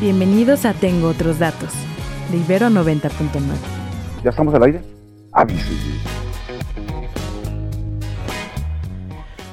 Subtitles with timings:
[0.00, 1.72] Bienvenidos a Tengo Otros Datos,
[2.30, 3.10] de Ibero 90.9.
[4.22, 4.80] ¿Ya estamos al aire?
[5.32, 5.72] Aviso.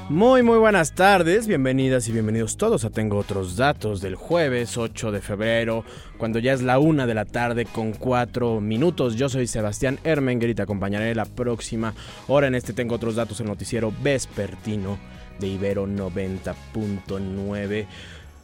[0.08, 5.10] Muy muy buenas tardes, bienvenidas y bienvenidos todos a Tengo otros datos del jueves 8
[5.10, 5.84] de febrero,
[6.16, 9.16] cuando ya es la una de la tarde con cuatro minutos.
[9.16, 11.94] Yo soy Sebastián Ermenger y te acompañaré la próxima
[12.28, 14.98] hora en este Tengo otros datos, el noticiero vespertino
[15.38, 17.86] de Ibero 90.9.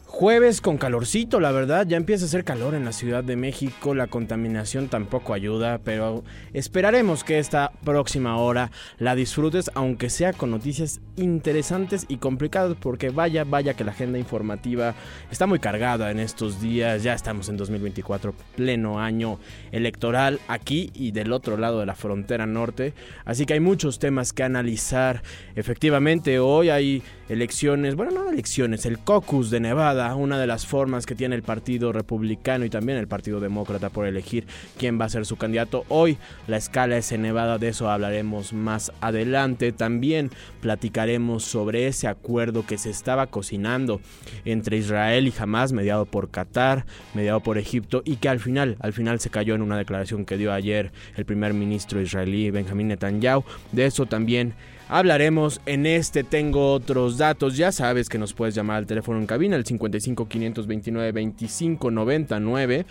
[0.07, 3.95] Jueves con calorcito, la verdad, ya empieza a hacer calor en la Ciudad de México,
[3.95, 10.51] la contaminación tampoco ayuda, pero esperaremos que esta próxima hora la disfrutes, aunque sea con
[10.51, 14.93] noticias interesantes y complicadas, porque vaya, vaya que la agenda informativa
[15.31, 19.39] está muy cargada en estos días, ya estamos en 2024, pleno año
[19.71, 22.93] electoral aquí y del otro lado de la frontera norte,
[23.25, 25.23] así que hay muchos temas que analizar.
[25.55, 31.05] Efectivamente, hoy hay elecciones, bueno, no elecciones, el caucus de Nevada, una de las formas
[31.05, 34.45] que tiene el Partido Republicano y también el Partido Demócrata por elegir
[34.77, 35.85] quién va a ser su candidato.
[35.89, 39.71] Hoy la escala es en Nevada, de eso hablaremos más adelante.
[39.71, 44.01] También platicaremos sobre ese acuerdo que se estaba cocinando
[44.43, 48.93] entre Israel y Hamas, mediado por Qatar, mediado por Egipto y que al final, al
[48.93, 53.43] final se cayó en una declaración que dio ayer el primer ministro israelí Benjamín Netanyahu.
[53.71, 54.53] De eso también
[54.87, 57.57] Hablaremos en este Tengo otros datos.
[57.57, 62.85] Ya sabes que nos puedes llamar al teléfono en cabina, el 55 529 25 99.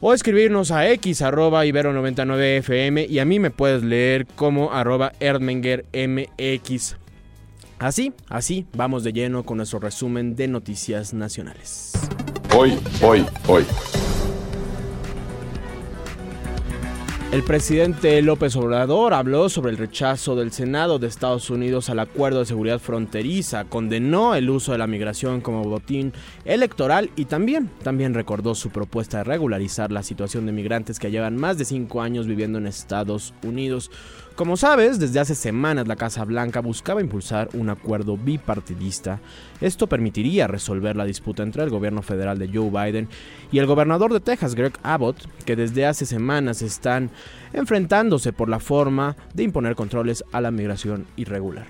[0.00, 6.96] O escribirnos a x arroba ibero99fm y a mí me puedes leer como arroba erdmengermx.
[7.78, 11.92] Así, así, vamos de lleno con nuestro resumen de noticias nacionales.
[12.54, 13.64] Hoy, hoy, hoy.
[17.34, 22.38] El presidente López Obrador habló sobre el rechazo del Senado de Estados Unidos al acuerdo
[22.38, 26.12] de seguridad fronteriza, condenó el uso de la migración como botín
[26.44, 31.36] electoral y también, también recordó su propuesta de regularizar la situación de migrantes que llevan
[31.36, 33.90] más de cinco años viviendo en Estados Unidos.
[34.34, 39.20] Como sabes, desde hace semanas la Casa Blanca buscaba impulsar un acuerdo bipartidista.
[39.60, 43.08] Esto permitiría resolver la disputa entre el gobierno federal de Joe Biden
[43.52, 47.10] y el gobernador de Texas, Greg Abbott, que desde hace semanas están
[47.52, 51.66] enfrentándose por la forma de imponer controles a la migración irregular.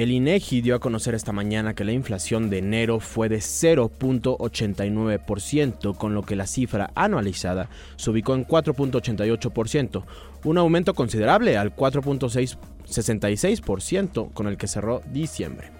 [0.00, 5.94] El INEGI dio a conocer esta mañana que la inflación de enero fue de 0.89%,
[5.94, 10.02] con lo que la cifra anualizada se ubicó en 4.88%,
[10.44, 15.79] un aumento considerable al 4.66% con el que cerró diciembre.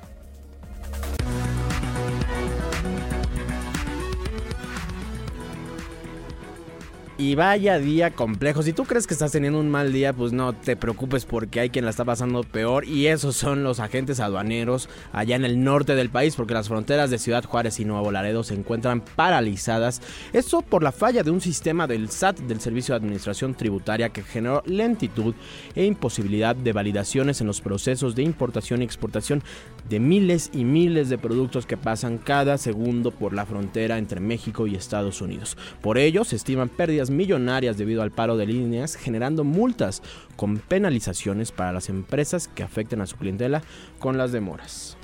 [7.20, 8.62] Y vaya día complejo.
[8.62, 11.68] Si tú crees que estás teniendo un mal día, pues no te preocupes porque hay
[11.68, 12.86] quien la está pasando peor.
[12.86, 17.10] Y esos son los agentes aduaneros allá en el norte del país, porque las fronteras
[17.10, 20.00] de Ciudad Juárez y Nuevo Laredo se encuentran paralizadas.
[20.32, 24.22] Esto por la falla de un sistema del SAT, del Servicio de Administración Tributaria, que
[24.22, 25.34] generó lentitud
[25.74, 29.42] e imposibilidad de validaciones en los procesos de importación y exportación
[29.90, 34.66] de miles y miles de productos que pasan cada segundo por la frontera entre México
[34.66, 35.58] y Estados Unidos.
[35.82, 40.02] Por ello, se estiman pérdidas millonarias debido al paro de líneas, generando multas
[40.36, 43.62] con penalizaciones para las empresas que afecten a su clientela
[43.98, 44.96] con las demoras.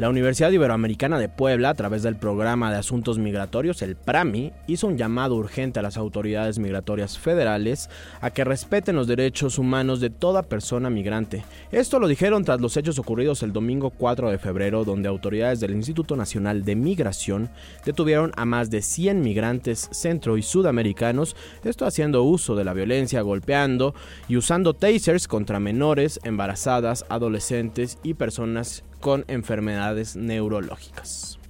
[0.00, 4.86] La Universidad Iberoamericana de Puebla, a través del Programa de Asuntos Migratorios, el PRAMI, hizo
[4.86, 7.90] un llamado urgente a las autoridades migratorias federales
[8.22, 11.44] a que respeten los derechos humanos de toda persona migrante.
[11.70, 15.72] Esto lo dijeron tras los hechos ocurridos el domingo 4 de febrero, donde autoridades del
[15.72, 17.50] Instituto Nacional de Migración
[17.84, 23.20] detuvieron a más de 100 migrantes centro y sudamericanos, esto haciendo uso de la violencia,
[23.20, 23.94] golpeando
[24.28, 31.40] y usando tasers contra menores, embarazadas, adolescentes y personas con enfermedades neurológicas.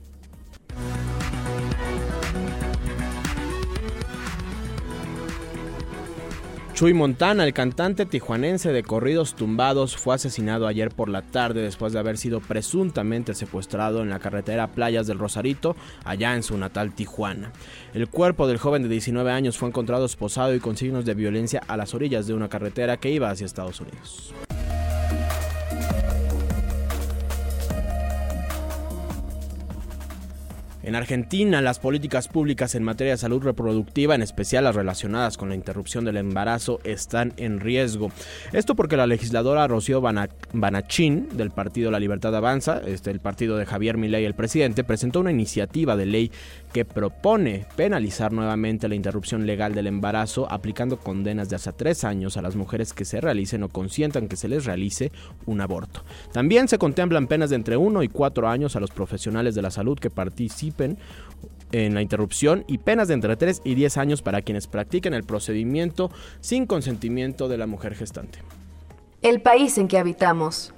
[6.81, 11.93] Chuy Montana, el cantante tijuanense de corridos tumbados, fue asesinado ayer por la tarde después
[11.93, 15.77] de haber sido presuntamente secuestrado en la carretera Playas del Rosarito,
[16.07, 17.53] allá en su natal Tijuana.
[17.93, 21.61] El cuerpo del joven de 19 años fue encontrado esposado y con signos de violencia
[21.69, 24.33] a las orillas de una carretera que iba hacia Estados Unidos.
[30.91, 35.49] En Argentina, las políticas públicas en materia de salud reproductiva, en especial las relacionadas con
[35.49, 38.11] la interrupción del embarazo, están en riesgo.
[38.53, 43.67] Esto porque la legisladora Rocío Banachín, del partido La Libertad Avanza, este, el partido de
[43.67, 46.33] Javier Milei, el presidente, presentó una iniciativa de ley
[46.73, 52.37] que propone penalizar nuevamente la interrupción legal del embarazo, aplicando condenas de hasta tres años
[52.37, 55.13] a las mujeres que se realicen o consientan que se les realice
[55.47, 56.03] un aborto.
[56.33, 59.71] También se contemplan penas de entre uno y cuatro años a los profesionales de la
[59.71, 60.99] salud que participen
[61.73, 65.25] en la interrupción y penas de entre 3 y 10 años para quienes practiquen el
[65.25, 68.41] procedimiento sin consentimiento de la mujer gestante.
[69.23, 70.73] El país en que habitamos.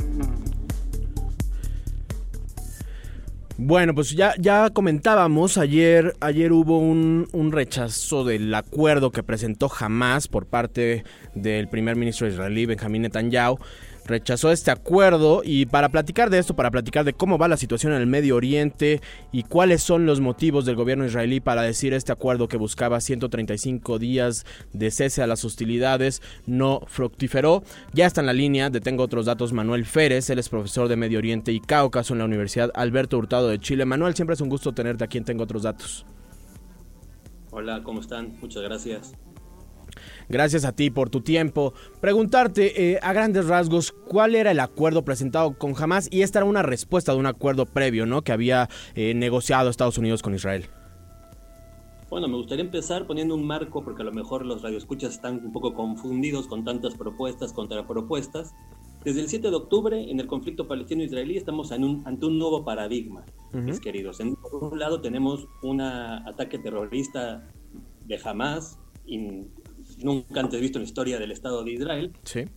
[3.59, 9.71] Bueno, pues ya, ya comentábamos, ayer, ayer hubo un, un, rechazo del acuerdo que presentó
[9.79, 11.05] Hamas por parte
[11.35, 13.59] del primer ministro israelí Benjamín Netanyahu
[14.05, 17.93] rechazó este acuerdo y para platicar de esto, para platicar de cómo va la situación
[17.93, 19.01] en el Medio Oriente
[19.31, 23.99] y cuáles son los motivos del gobierno israelí para decir este acuerdo que buscaba 135
[23.99, 27.63] días de cese a las hostilidades no fructiferó.
[27.93, 31.19] Ya está en la línea, detengo otros datos, Manuel Férez, él es profesor de Medio
[31.19, 33.85] Oriente y Cáucaso en la Universidad Alberto Hurtado de Chile.
[33.85, 36.05] Manuel, siempre es un gusto tenerte aquí en Tengo otros datos.
[37.51, 38.37] Hola, ¿cómo están?
[38.41, 39.13] Muchas gracias.
[40.29, 41.75] Gracias a ti por tu tiempo.
[42.01, 46.47] Preguntarte eh, a grandes rasgos cuál era el acuerdo presentado con Hamas y esta era
[46.47, 48.23] una respuesta de un acuerdo previo, ¿no?
[48.23, 50.67] Que había eh, negociado Estados Unidos con Israel.
[52.13, 55.51] Bueno, me gustaría empezar poniendo un marco porque a lo mejor los radioescuchas están un
[55.51, 58.53] poco confundidos con tantas propuestas, contrapropuestas.
[59.03, 63.81] Desde el 7 de octubre, en el conflicto palestino-israelí, estamos ante un nuevo paradigma, mis
[63.81, 64.19] queridos.
[64.43, 67.49] por un lado, tenemos un ataque terrorista
[68.05, 68.79] de Hamas,
[70.05, 72.13] nunca antes visto en la historia del Estado de Israel,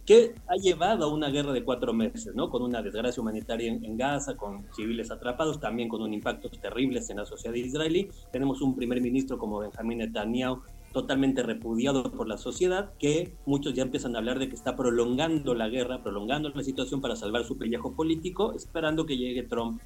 [0.06, 2.50] que ha llevado a una guerra de cuatro meses, ¿no?
[2.50, 7.18] Con una desgracia humanitaria en, Gaza, con civiles atrapados, también con un impacto terrible en
[7.18, 8.10] la sociedad israelí.
[8.32, 10.62] Tenemos un primer ministro como Benjamín Netanyahu
[10.94, 15.54] totalmente repudiado por la sociedad, que muchos ya empiezan a hablar de que está prolongando
[15.54, 19.82] la guerra, prolongando la situación para salvar su pellejo político, esperando que llegue Trump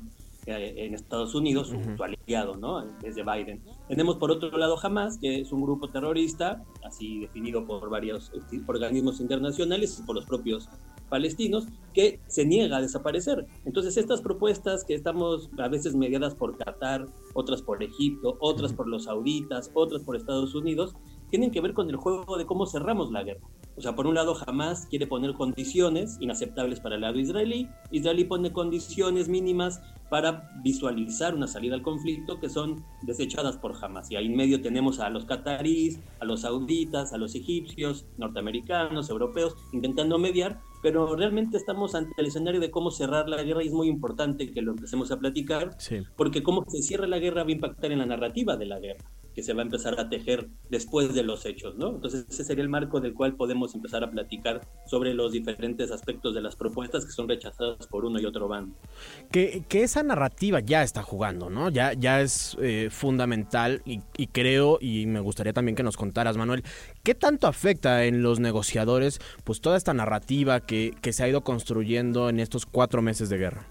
[0.50, 2.86] en Estados Unidos, su aliado, ¿no?
[3.02, 3.62] Desde Biden.
[3.88, 8.32] Tenemos por otro lado Hamas, que es un grupo terrorista, así definido por varios
[8.68, 10.70] organismos internacionales y por los propios
[11.10, 13.48] palestinos, que se niega a desaparecer.
[13.66, 18.88] Entonces estas propuestas que estamos a veces mediadas por Qatar, otras por Egipto, otras por
[18.88, 20.96] los sauditas, otras por Estados Unidos,
[21.30, 23.48] tienen que ver con el juego de cómo cerramos la guerra.
[23.80, 27.70] O sea, por un lado, Hamas quiere poner condiciones inaceptables para el lado israelí.
[27.92, 34.12] Israelí pone condiciones mínimas para visualizar una salida al conflicto que son desechadas por Hamas.
[34.12, 39.10] Y ahí en medio tenemos a los cataríes, a los sauditas, a los egipcios, norteamericanos,
[39.10, 43.68] europeos, intentando mediar, pero realmente estamos ante el escenario de cómo cerrar la guerra y
[43.68, 45.78] es muy importante que lo empecemos a platicar,
[46.18, 49.06] porque cómo se cierra la guerra va a impactar en la narrativa de la guerra
[49.34, 51.90] que se va a empezar a tejer después de los hechos, ¿no?
[51.90, 56.34] Entonces ese sería el marco del cual podemos empezar a platicar sobre los diferentes aspectos
[56.36, 58.76] de las propuestas que son rechazadas por uno y otro bando.
[59.32, 61.70] Que, que esa narrativa ya está jugando, ¿no?
[61.70, 66.38] Ya, ya es eh, fundamental y, y, creo, y me gustaría también que nos contaras,
[66.38, 66.64] Manuel,
[67.04, 71.44] ¿qué tanto afecta en los negociadores pues toda esta narrativa que, que se ha ido
[71.44, 73.68] construyendo en estos cuatro meses de guerra?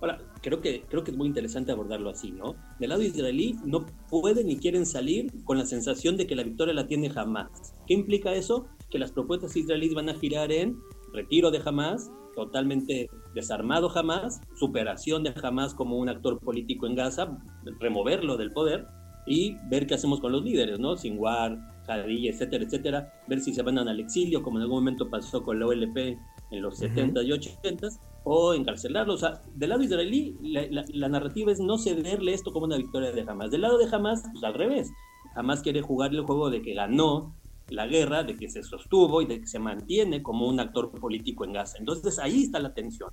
[0.00, 2.54] Ahora, creo que, creo que es muy interesante abordarlo así, ¿no?
[2.78, 6.74] Del lado israelí no pueden ni quieren salir con la sensación de que la victoria
[6.74, 7.74] la tiene jamás.
[7.86, 8.66] ¿Qué implica eso?
[8.90, 10.76] Que las propuestas israelíes van a girar en
[11.14, 17.38] retiro de Hamas, totalmente desarmado Hamas, superación de Hamas como un actor político en Gaza,
[17.80, 18.86] removerlo del poder
[19.26, 20.98] y ver qué hacemos con los líderes, ¿no?
[20.98, 21.58] Sinwar,
[21.88, 25.58] Hadid, etcétera, etcétera, ver si se van al exilio, como en algún momento pasó con
[25.58, 26.18] la OLP
[26.54, 27.88] en los 70 y 80
[28.24, 29.14] o encarcelarlo.
[29.14, 33.22] O sea, del lado israelí, la, narrativa es no cederle esto como una victoria de
[33.22, 33.50] Hamas.
[33.50, 34.90] Del lado de Hamas, pues al revés.
[35.34, 37.34] Hamas quiere jugarle el juego de que ganó
[37.68, 41.44] la guerra, de que se sostuvo y de que se mantiene como un actor político
[41.44, 41.78] en Gaza.
[41.78, 43.10] Entonces ahí está la tensión.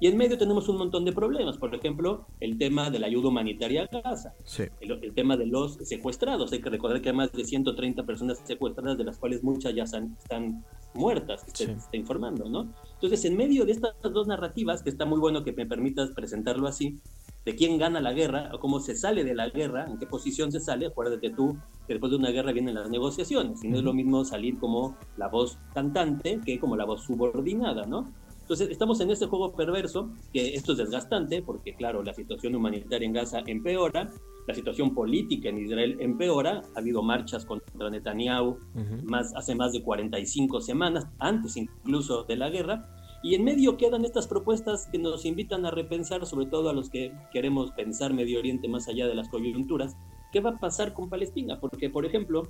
[0.00, 3.28] Y en medio tenemos un montón de problemas, por ejemplo, el tema de la ayuda
[3.28, 4.34] humanitaria a Gaza,
[4.80, 6.52] el, tema de los secuestrados.
[6.52, 9.84] Hay que recordar que hay más de 130 personas secuestradas, de las cuales muchas ya
[9.84, 12.72] están muertas, que se está informando, ¿no?
[12.94, 16.66] Entonces, en medio de estas dos narrativas, que está muy bueno que me permitas presentarlo
[16.66, 17.00] así,
[17.44, 20.50] de quién gana la guerra o cómo se sale de la guerra, en qué posición
[20.50, 20.86] se sale.
[20.86, 24.24] Acuérdate tú que después de una guerra vienen las negociaciones y no es lo mismo
[24.24, 28.10] salir como la voz cantante que como la voz subordinada, ¿no?
[28.40, 33.06] Entonces, estamos en ese juego perverso, que esto es desgastante, porque claro, la situación humanitaria
[33.06, 34.10] en Gaza empeora,
[34.46, 38.58] la situación política en Israel empeora, ha habido marchas contra Netanyahu
[39.04, 42.88] más, hace más de 45 semanas, antes incluso de la guerra,
[43.22, 46.90] y en medio quedan estas propuestas que nos invitan a repensar, sobre todo a los
[46.90, 49.96] que queremos pensar Medio Oriente más allá de las coyunturas,
[50.30, 52.42] qué va a pasar con Palestina, porque por ejemplo,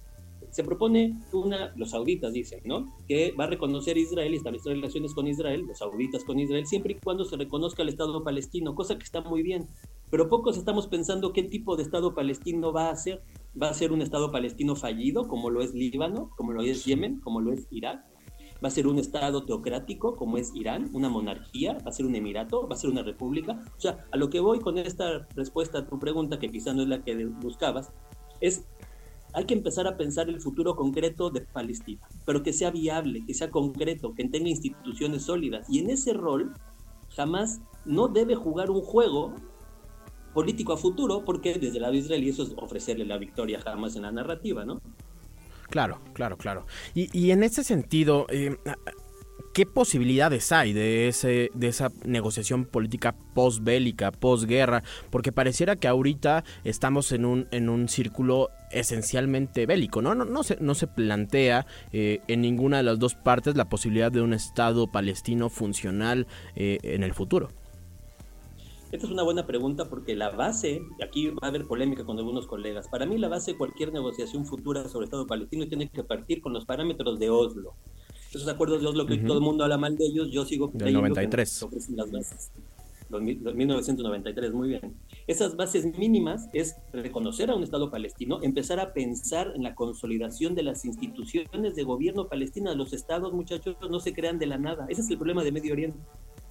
[0.54, 2.94] se propone una, los sauditas dicen, ¿no?
[3.08, 6.92] Que va a reconocer Israel y establecer relaciones con Israel, los sauditas con Israel, siempre
[6.92, 9.66] y cuando se reconozca el Estado palestino, cosa que está muy bien.
[10.12, 13.20] Pero pocos estamos pensando qué tipo de Estado palestino va a ser.
[13.60, 17.18] ¿Va a ser un Estado palestino fallido, como lo es Líbano, como lo es Yemen,
[17.18, 18.04] como lo es Irak?
[18.64, 21.78] ¿Va a ser un Estado teocrático, como es Irán, una monarquía?
[21.84, 22.68] ¿Va a ser un emirato?
[22.68, 23.60] ¿Va a ser una república?
[23.76, 26.82] O sea, a lo que voy con esta respuesta a tu pregunta, que quizá no
[26.82, 27.90] es la que buscabas,
[28.40, 28.64] es
[29.34, 33.34] hay que empezar a pensar el futuro concreto de Palestina, pero que sea viable, que
[33.34, 35.66] sea concreto, que tenga instituciones sólidas.
[35.68, 36.54] Y en ese rol
[37.10, 39.34] jamás no debe jugar un juego
[40.32, 44.02] político a futuro, porque desde el lado israelí eso es ofrecerle la victoria jamás en
[44.02, 44.80] la narrativa, ¿no?
[45.68, 46.66] Claro, claro, claro.
[46.94, 48.56] Y, en ese sentido, eh,
[49.54, 54.82] ¿Qué posibilidades hay de, ese, de esa negociación política postbélica, posguerra?
[55.10, 60.16] Porque pareciera que ahorita estamos en un, en un círculo esencialmente bélico, ¿no?
[60.16, 64.10] No, no, se, no se plantea eh, en ninguna de las dos partes la posibilidad
[64.10, 67.48] de un Estado palestino funcional eh, en el futuro.
[68.90, 72.48] Esta es una buena pregunta porque la base, aquí va a haber polémica con algunos
[72.48, 76.40] colegas, para mí la base de cualquier negociación futura sobre Estado palestino tiene que partir
[76.40, 77.76] con los parámetros de Oslo
[78.34, 80.94] esos acuerdos de Oslo que todo el mundo habla mal de ellos, yo sigo Del
[80.94, 81.66] 93.
[81.96, 82.50] las bases.
[83.20, 84.94] 1993, muy bien.
[85.26, 90.54] Esas bases mínimas es reconocer a un Estado palestino, empezar a pensar en la consolidación
[90.54, 92.74] de las instituciones de gobierno palestina.
[92.74, 94.86] Los estados, muchachos, no se crean de la nada.
[94.88, 95.98] Ese es el problema de Medio Oriente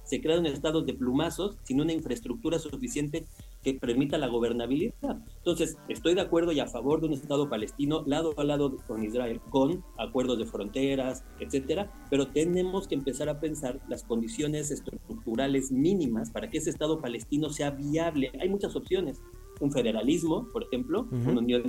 [0.04, 3.24] se crean estados de plumazos sin una infraestructura suficiente
[3.64, 5.18] que permita la gobernabilidad.
[5.38, 9.02] Entonces, estoy de acuerdo y a favor de un Estado palestino lado a lado con
[9.02, 15.72] Israel, con acuerdos de fronteras, etcétera, pero tenemos que empezar a pensar las condiciones estructurales
[15.72, 18.30] mínimas para que ese Estado palestino sea viable.
[18.40, 19.20] Hay muchas opciones.
[19.60, 21.62] Un federalismo, por ejemplo, una unión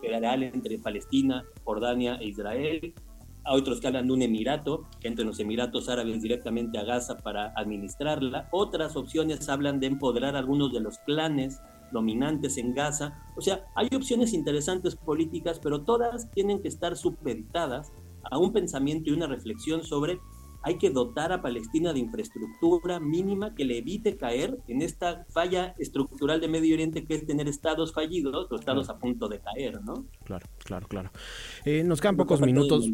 [0.00, 2.94] federal entre Palestina, Jordania e Israel,
[3.44, 7.18] a otros que hablan de un emirato, que entre los Emiratos Árabes directamente a Gaza
[7.18, 8.48] para administrarla.
[8.52, 11.60] Otras opciones hablan de empoderar algunos de los clanes
[11.92, 13.18] dominantes en Gaza.
[13.36, 17.92] O sea, hay opciones interesantes políticas, pero todas tienen que estar supeditadas
[18.30, 20.20] a un pensamiento y una reflexión sobre
[20.62, 25.74] hay que dotar a Palestina de infraestructura mínima que le evite caer en esta falla
[25.78, 29.82] estructural de Medio Oriente que es tener estados fallidos o estados a punto de caer,
[29.82, 30.06] ¿no?
[30.24, 31.10] Claro, claro, claro.
[31.64, 32.84] Eh, nos quedan pocos minutos.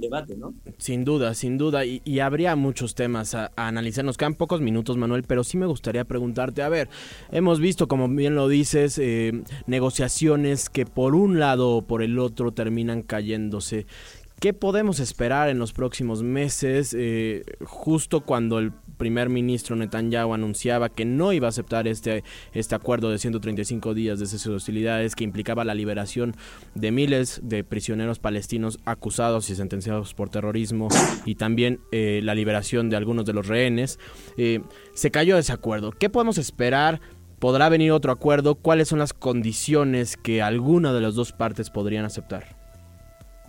[0.78, 1.84] Sin duda, sin duda.
[1.84, 4.04] Y, habría muchos temas a, analizar.
[4.04, 6.88] Nos quedan pocos minutos, Manuel, pero sí me gustaría preguntarte, a ver,
[7.30, 12.18] hemos visto, como bien lo dices, eh, negociaciones que por un lado o por el
[12.18, 13.86] otro terminan cayéndose.
[14.40, 16.94] ¿Qué podemos esperar en los próximos meses?
[16.96, 22.76] Eh, justo cuando el primer ministro Netanyahu anunciaba que no iba a aceptar este, este
[22.76, 26.36] acuerdo de 135 días de cese de hostilidades que implicaba la liberación
[26.76, 30.86] de miles de prisioneros palestinos acusados y sentenciados por terrorismo
[31.24, 33.98] y también eh, la liberación de algunos de los rehenes,
[34.36, 34.60] eh,
[34.94, 35.90] se cayó ese acuerdo.
[35.90, 37.00] ¿Qué podemos esperar?
[37.40, 38.54] ¿Podrá venir otro acuerdo?
[38.54, 42.57] ¿Cuáles son las condiciones que alguna de las dos partes podrían aceptar?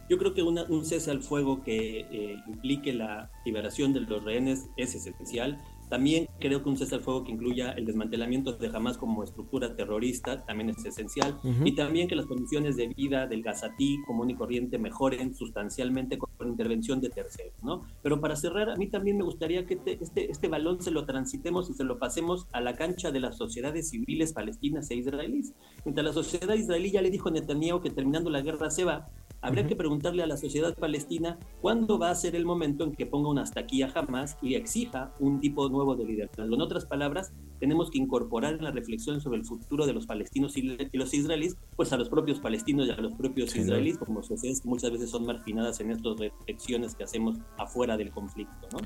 [0.09, 4.67] Yo creo que un cese al fuego que eh, implique la liberación de los rehenes
[4.75, 5.61] es esencial.
[5.87, 9.75] También creo que un cese al fuego que incluya el desmantelamiento de Hamas como estructura
[9.75, 11.39] terrorista también es esencial.
[11.63, 16.29] Y también que las condiciones de vida del gazatí común y corriente mejoren sustancialmente con,
[16.47, 17.53] intervención de terceros.
[17.61, 17.85] ¿no?
[18.01, 21.69] Pero para cerrar, a mí también me gustaría que este, este balón se lo transitemos
[21.69, 25.53] y se lo pasemos a la cancha de las sociedades civiles palestinas e israelíes.
[25.85, 29.09] Mientras la sociedad israelí ya le dijo a Netanyahu que terminando la guerra se va,
[29.41, 33.05] Habría que preguntarle a la sociedad palestina cuándo va a ser el momento en que
[33.05, 36.43] ponga una hasta aquí a Hamas y exija un tipo nuevo de liderazgo.
[36.43, 40.57] En otras palabras, tenemos que incorporar en la reflexión sobre el futuro de los palestinos
[40.57, 44.61] y los israelíes, pues a los propios palestinos y a los propios israelíes, como sociedades
[44.61, 48.67] que muchas veces son marginadas en estas reflexiones que hacemos afuera del conflicto.
[48.73, 48.79] ¿no?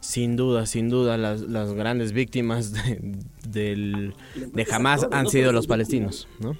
[0.00, 3.18] Sin duda, sin duda, las, las grandes víctimas de,
[3.48, 6.56] del, de Hamas han sido los palestinos, ¿no?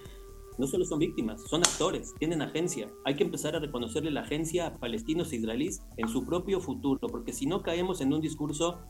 [0.59, 2.91] No solo son víctimas, son actores, tienen agencia.
[3.05, 7.09] Hay que empezar a reconocerle la agencia a palestinos e israelíes en su propio futuro,
[7.09, 8.81] porque si no caemos en un discurso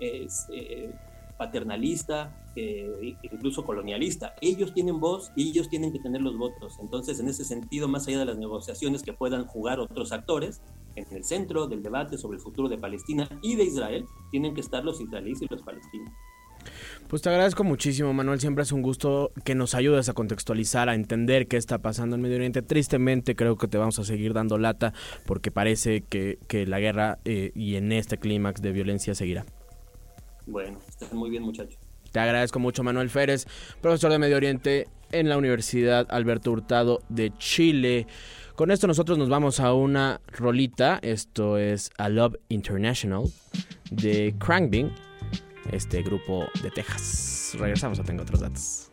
[0.00, 0.26] eh,
[1.42, 4.34] paternalista, eh, incluso colonialista.
[4.40, 6.78] Ellos tienen voz y ellos tienen que tener los votos.
[6.80, 10.60] Entonces, en ese sentido, más allá de las negociaciones que puedan jugar otros actores,
[10.94, 14.60] en el centro del debate sobre el futuro de Palestina y de Israel, tienen que
[14.60, 16.12] estar los israelíes y los palestinos.
[17.08, 18.40] Pues te agradezco muchísimo, Manuel.
[18.40, 22.22] Siempre es un gusto que nos ayudes a contextualizar, a entender qué está pasando en
[22.22, 22.62] Medio Oriente.
[22.62, 24.94] Tristemente creo que te vamos a seguir dando lata
[25.26, 29.44] porque parece que, que la guerra eh, y en este clímax de violencia seguirá.
[30.46, 31.78] Bueno, estás muy bien, muchachos.
[32.10, 33.46] Te agradezco mucho, Manuel Férez,
[33.80, 38.06] profesor de Medio Oriente en la Universidad Alberto Hurtado de Chile.
[38.54, 40.98] Con esto nosotros nos vamos a una rolita.
[41.02, 43.24] Esto es A Love International
[43.90, 44.90] de Crankbing
[45.70, 47.54] este grupo de Texas.
[47.58, 48.88] Regresamos Tengo otros datos.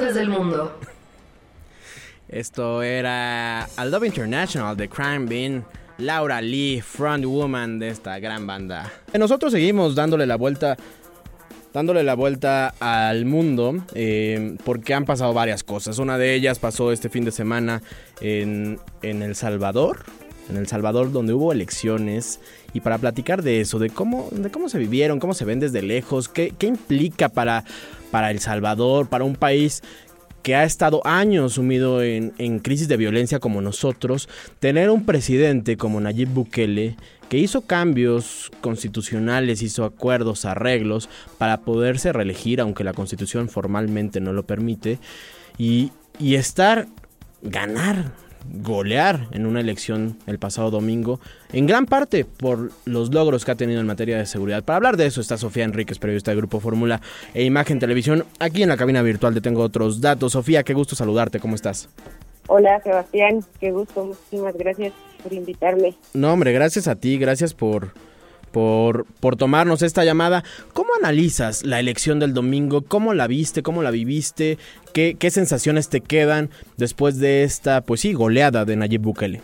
[0.00, 0.78] Desde el mundo.
[2.28, 5.64] Esto era A Love International de Crime Bean
[5.98, 8.90] Laura Lee, frontwoman de esta gran banda.
[9.16, 10.76] Nosotros seguimos dándole la vuelta
[11.74, 15.98] dándole la vuelta al mundo eh, porque han pasado varias cosas.
[15.98, 17.82] Una de ellas pasó este fin de semana
[18.20, 20.04] en, en, El Salvador.
[20.50, 22.40] En El Salvador donde hubo elecciones
[22.74, 25.80] y para platicar de eso, de cómo, de cómo se vivieron, cómo se ven desde
[25.82, 27.64] lejos, qué, qué implica para,
[28.12, 29.82] para El Salvador, para un país
[30.44, 34.28] que ha estado años sumido en, en, crisis de violencia como nosotros,
[34.60, 36.96] tener un presidente como Nayib Bukele
[37.28, 44.34] que hizo cambios constitucionales, hizo acuerdos, arreglos para poderse reelegir, aunque la constitución formalmente no
[44.34, 44.98] lo permite,
[45.56, 46.88] y, y estar,
[47.40, 48.12] ganar,
[48.50, 51.20] golear en una elección el pasado domingo,
[51.52, 54.64] en gran parte por los logros que ha tenido en materia de seguridad.
[54.64, 57.00] Para hablar de eso está Sofía Enríquez, periodista del Grupo Fórmula
[57.34, 60.32] e Imagen Televisión, aquí en la cabina virtual de Tengo Otros Datos.
[60.32, 61.88] Sofía, qué gusto saludarte, ¿cómo estás?
[62.48, 65.94] Hola Sebastián, qué gusto, muchísimas gracias por invitarme.
[66.12, 67.92] No, hombre, gracias a ti, gracias por,
[68.52, 70.44] por, por tomarnos esta llamada.
[70.72, 72.82] ¿Cómo analizas la elección del domingo?
[72.82, 73.62] ¿Cómo la viste?
[73.62, 74.58] ¿Cómo la viviste?
[74.92, 79.40] ¿Qué, qué sensaciones te quedan después de esta, pues sí, goleada de Nayib Bukele?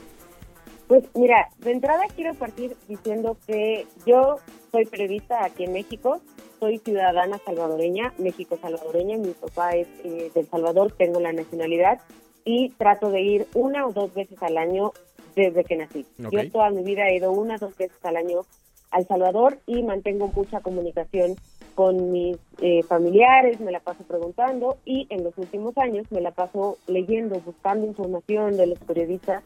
[0.86, 4.36] Pues mira, de entrada quiero partir diciendo que yo
[4.72, 6.22] soy periodista aquí en México,
[6.58, 12.00] soy ciudadana salvadoreña, México salvadoreña, mi papá es eh, del Salvador, tengo la nacionalidad
[12.44, 14.92] y trato de ir una o dos veces al año
[15.36, 16.06] desde que nací.
[16.24, 16.46] Okay.
[16.46, 18.46] Yo toda mi vida he ido una o dos veces al año
[18.90, 21.36] a El Salvador y mantengo mucha comunicación
[21.74, 26.32] con mis eh, familiares, me la paso preguntando y en los últimos años me la
[26.32, 29.44] paso leyendo, buscando información de los periodistas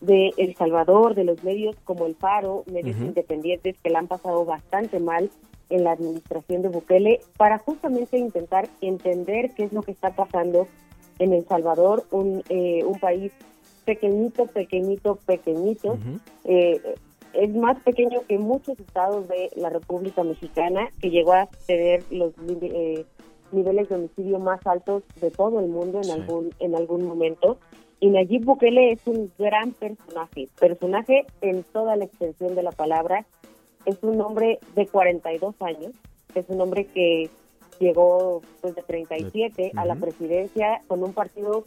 [0.00, 3.06] de El Salvador, de los medios como El Faro, medios uh -huh.
[3.06, 5.30] independientes que la han pasado bastante mal
[5.68, 10.68] en la administración de Bukele, para justamente intentar entender qué es lo que está pasando
[11.18, 13.32] en El Salvador, un, eh, un país
[13.84, 15.92] pequeñito, pequeñito, pequeñito.
[15.92, 16.20] Uh -huh.
[16.44, 16.94] eh,
[17.36, 22.32] es más pequeño que muchos estados de la República Mexicana, que llegó a tener los
[22.48, 23.04] eh,
[23.52, 26.10] niveles de homicidio más altos de todo el mundo en sí.
[26.12, 27.58] algún en algún momento.
[28.00, 33.26] Y Nayib Bukele es un gran personaje, personaje en toda la extensión de la palabra.
[33.86, 35.92] Es un hombre de 42 años,
[36.34, 37.30] es un hombre que
[37.78, 39.80] llegó pues de 37 uh -huh.
[39.80, 41.64] a la presidencia con un partido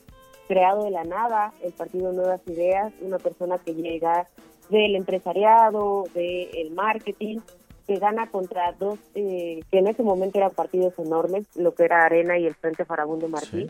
[0.48, 4.28] creado de la nada, el Partido Nuevas Ideas, una persona que llega
[4.70, 7.40] del empresariado, del marketing,
[7.88, 12.06] que gana contra dos, eh, que en ese momento eran partidos enormes, lo que era
[12.06, 13.68] Arena y el Frente Farabundo Martí.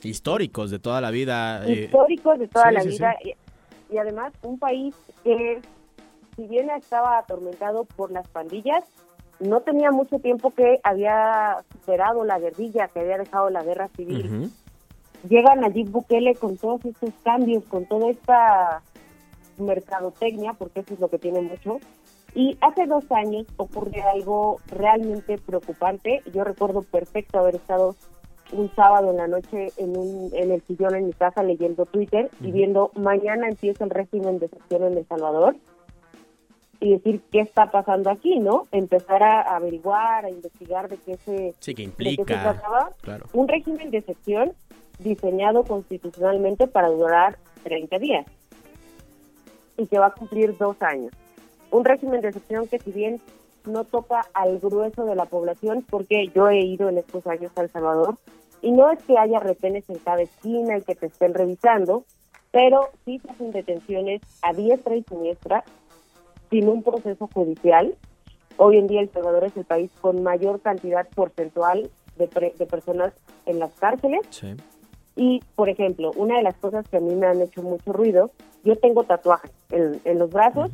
[0.00, 0.08] Sí.
[0.08, 1.66] Históricos de toda la vida.
[1.66, 1.86] Eh.
[1.86, 3.16] Históricos de toda sí, la sí, vida.
[3.24, 3.34] Y,
[3.94, 5.60] y, además un país que,
[6.36, 8.84] si bien estaba atormentado por las pandillas,
[9.40, 14.26] no tenía mucho tiempo que había superado la guerrilla, que había dejado la guerra civil.
[14.26, 14.50] Uh -huh.
[15.28, 18.82] Llega Nayib Bukele con todos estos cambios, con toda esta
[19.60, 21.78] mercadotecnia, porque eso es lo que tiene mucho.
[22.34, 26.22] Y hace dos años ocurrió algo realmente preocupante.
[26.32, 27.96] Yo recuerdo perfecto haber estado
[28.52, 32.30] un sábado en la noche en, un, en el sillón en mi casa leyendo Twitter
[32.40, 35.56] y viendo mañana empieza el régimen de excepción en El Salvador
[36.80, 38.66] y decir qué está pasando aquí, ¿no?
[38.70, 42.92] Empezar a averiguar, a investigar de qué se, sí, que implica, qué se trataba.
[43.00, 43.26] Claro.
[43.32, 44.52] Un régimen de excepción
[44.98, 48.26] diseñado constitucionalmente para durar 30 días
[49.78, 51.12] y que va a cumplir dos años.
[51.70, 53.20] Un régimen de excepción que si bien
[53.64, 57.62] no toca al grueso de la población, porque yo he ido en estos años a
[57.62, 58.16] El Salvador,
[58.60, 62.04] y no es que haya retenes en cada esquina y que te estén revisando,
[62.50, 65.64] pero sí se hacen detenciones a diestra y siniestra,
[66.50, 67.94] sin un proceso judicial.
[68.56, 72.26] Hoy en día El Salvador es el país con mayor cantidad porcentual de,
[72.58, 73.12] de personas
[73.46, 74.22] en las cárceles.
[74.30, 74.56] Sí.
[75.18, 78.30] Y, por ejemplo, una de las cosas que a mí me han hecho mucho ruido,
[78.62, 80.70] yo tengo tatuajes en, en los brazos,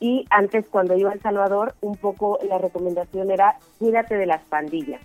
[0.00, 4.42] y antes cuando iba a El Salvador, un poco la recomendación era cuídate de las
[4.44, 5.02] pandillas.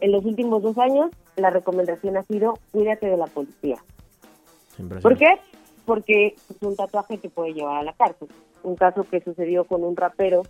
[0.00, 3.78] En los últimos dos años, la recomendación ha sido cuídate de la policía.
[5.02, 5.40] ¿Por qué?
[5.86, 8.28] Porque es un tatuaje que puede llevar a la cárcel.
[8.62, 10.42] Un caso que sucedió con un rapero,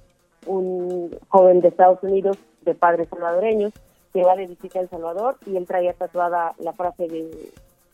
[0.45, 3.73] un joven de Estados Unidos de padres salvadoreños,
[4.13, 7.51] que va de visita a El Salvador y él traía tatuada la frase de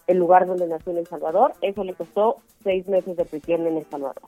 [0.06, 1.54] el lugar donde nació en El Salvador.
[1.62, 4.22] Eso le costó seis meses de prisión en El Salvador.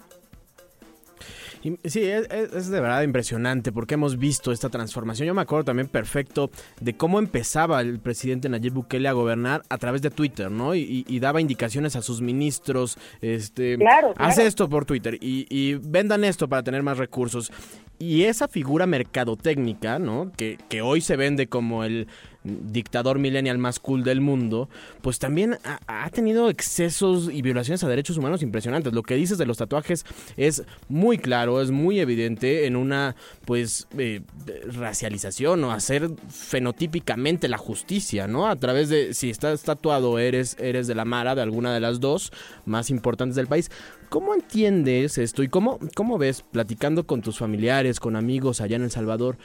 [1.84, 5.26] Sí, es, es, de verdad impresionante porque hemos visto esta transformación.
[5.26, 9.78] Yo me acuerdo también perfecto de cómo empezaba el presidente Nayib Bukele a gobernar a
[9.78, 10.76] través de Twitter, ¿no?
[10.76, 14.30] Y, y daba indicaciones a sus ministros, este, claro, claro.
[14.30, 17.50] hace esto por Twitter y, y, vendan esto para tener más recursos.
[17.98, 20.30] Y esa figura mercadotécnica, ¿no?
[20.36, 22.08] Que, que hoy se vende como el
[22.46, 24.68] dictador millennial más cool del mundo,
[25.02, 28.92] pues también ha, tenido excesos y violaciones a derechos humanos impresionantes.
[28.92, 30.04] Lo que dices de los tatuajes
[30.36, 34.22] es muy claro, es muy evidente en una pues eh,
[34.66, 38.48] racialización o hacer fenotípicamente la justicia, ¿no?
[38.48, 42.00] A través de si estás tatuado eres eres de la Mara de alguna de las
[42.00, 42.32] dos
[42.64, 43.70] más importantes del país.
[44.08, 48.82] ¿Cómo entiendes esto y cómo cómo ves platicando con tus familiares, con amigos allá en
[48.82, 49.36] El Salvador?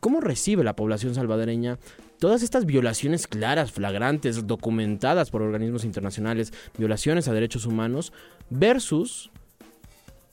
[0.00, 1.78] ¿Cómo recibe la población salvadoreña
[2.20, 8.12] todas estas violaciones claras, flagrantes, documentadas por organismos internacionales, violaciones a derechos humanos,
[8.50, 9.30] versus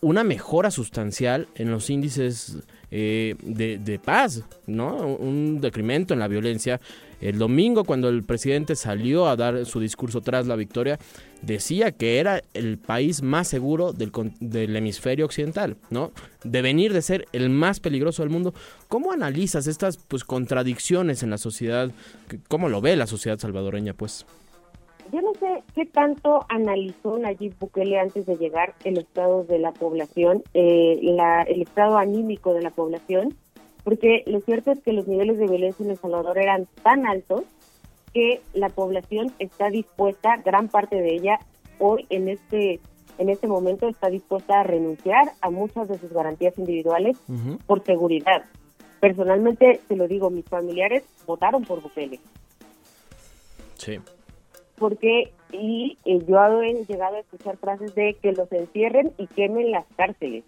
[0.02, 2.58] una mejora sustancial en los índices
[2.92, 4.96] eh, de, de, paz, ¿no?
[4.96, 6.80] Un decremento en la violencia.
[7.20, 11.00] El domingo, cuando el presidente salió a dar su discurso tras la victoria,
[11.42, 16.12] decía que era el país más seguro del, del hemisferio occidental, ¿no?
[16.44, 18.54] De venir de ser el más peligroso del mundo.
[18.88, 21.92] ¿Cómo analizas estas pues, contradicciones en la sociedad?
[22.48, 24.26] ¿Cómo lo ve la sociedad salvadoreña, pues?
[25.12, 29.72] yo no sé qué tanto analizó Nayib Bukele antes de llegar el estado de la
[29.72, 33.36] población, eh, la, el estado anímico de la población,
[33.84, 37.44] porque lo cierto es que los niveles de violencia en El Salvador eran tan altos
[38.18, 41.40] que la población está dispuesta, gran parte de ella
[41.80, 42.80] hoy en este
[43.20, 47.58] en este momento está dispuesta a renunciar a muchas de sus garantías individuales uh -huh.
[47.66, 48.44] por seguridad.
[49.00, 52.20] Personalmente, te lo digo, mis familiares votaron por Bukele.
[53.76, 54.00] Sí
[54.78, 59.72] porque y eh, yo he llegado a escuchar frases de que los encierren y quemen
[59.72, 60.44] las cárceles.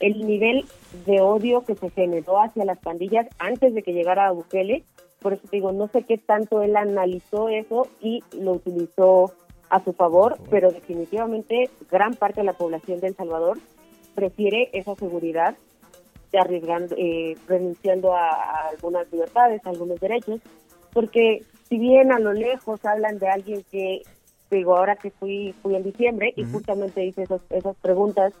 [0.00, 0.64] El nivel
[1.06, 4.84] de odio que se generó hacia las pandillas antes de que llegara a Bukele,
[5.20, 9.32] por eso te digo, no sé qué tanto él analizó eso y lo utilizó
[9.70, 13.58] a su favor, pero definitivamente gran parte de la población de El Salvador
[14.14, 15.56] prefiere esa seguridad
[16.38, 20.40] arriesgando, eh, renunciando a, a algunas libertades, a algunos derechos,
[20.92, 24.02] porque si bien a lo lejos hablan de alguien que,
[24.50, 28.32] digo, ahora que fui fui en diciembre y justamente hice esos, esas preguntas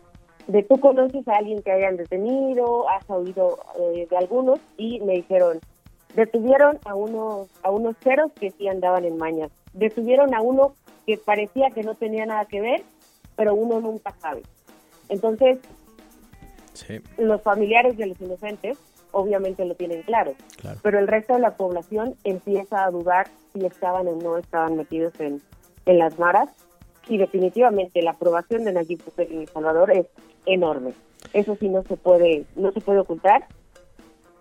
[0.46, 5.14] de tú conoces a alguien que hayan detenido, has oído eh, de algunos y me
[5.14, 5.60] dijeron,
[6.14, 10.74] detuvieron a unos a unos ceros que sí andaban en mañas, detuvieron a uno
[11.06, 12.82] que parecía que no tenía nada que ver,
[13.36, 14.42] pero uno nunca sabe.
[15.08, 15.58] Entonces,
[16.74, 17.00] sí.
[17.16, 18.78] los familiares de los inocentes
[19.12, 20.34] obviamente lo tienen claro.
[20.60, 20.78] claro.
[20.82, 25.18] Pero el resto de la población empieza a dudar si estaban o no estaban metidos
[25.20, 25.40] en,
[25.86, 26.50] en las maras.
[27.08, 30.06] Y definitivamente la aprobación de Nayib Bukele en El Salvador es
[30.44, 30.92] enorme.
[31.32, 33.46] Eso sí no se puede, no se puede ocultar.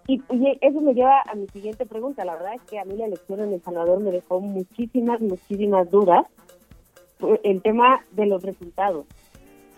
[0.07, 2.25] Y, y, eso me lleva a mi siguiente pregunta.
[2.25, 5.89] La verdad es que a mí la elección en El Salvador me dejó muchísimas, muchísimas
[5.91, 6.25] dudas.
[7.43, 9.05] El tema de los resultados.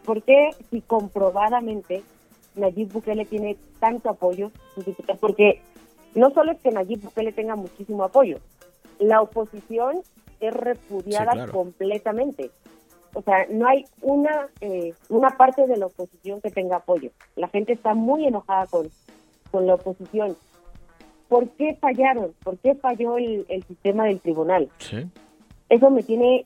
[0.06, 2.04] ¿Por qué si comprobadamente
[2.56, 4.52] Nayib Bukele tiene tanto apoyo,
[5.20, 5.62] porque
[6.16, 8.40] no solo es que Nayib Bukele tenga muchísimo apoyo,
[9.00, 10.02] la oposición
[10.40, 11.54] es repudiada Sí, claro.
[11.54, 12.52] completamente.
[13.14, 17.12] O sea, no hay una eh, una parte de la oposición que tenga apoyo.
[17.36, 18.90] La gente está muy enojada con,
[19.52, 20.36] con la oposición.
[21.28, 22.34] ¿Por qué fallaron?
[22.44, 24.70] ¿Por qué falló el, el sistema del tribunal?
[24.80, 25.06] Sí.
[25.70, 26.44] Eso me tiene...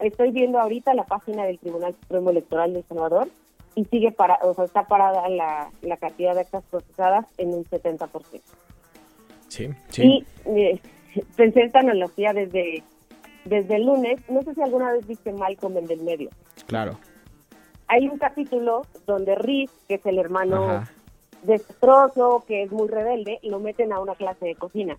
[0.00, 3.28] Estoy viendo ahorita la página del Tribunal Supremo Electoral de El Salvador
[3.74, 7.64] y sigue para, o sea, está parada la, la cantidad de actas procesadas en un
[7.64, 8.08] 70%.
[9.48, 10.02] Sí, sí.
[10.02, 10.80] Y eh,
[11.36, 12.82] pensé esta analogía desde,
[13.44, 16.30] desde el lunes, no sé si alguna vez viste Malcolm en del medio.
[16.66, 16.98] Claro.
[17.88, 20.92] Hay un capítulo donde Riz, que es el hermano Ajá.
[21.42, 24.96] Desastroso, que es muy rebelde, lo meten a una clase de cocina.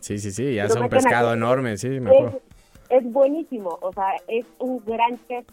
[0.00, 2.10] Sí, sí, sí, es un pescado enorme, sí, me
[2.90, 5.46] es buenísimo, o sea, es un gran chef.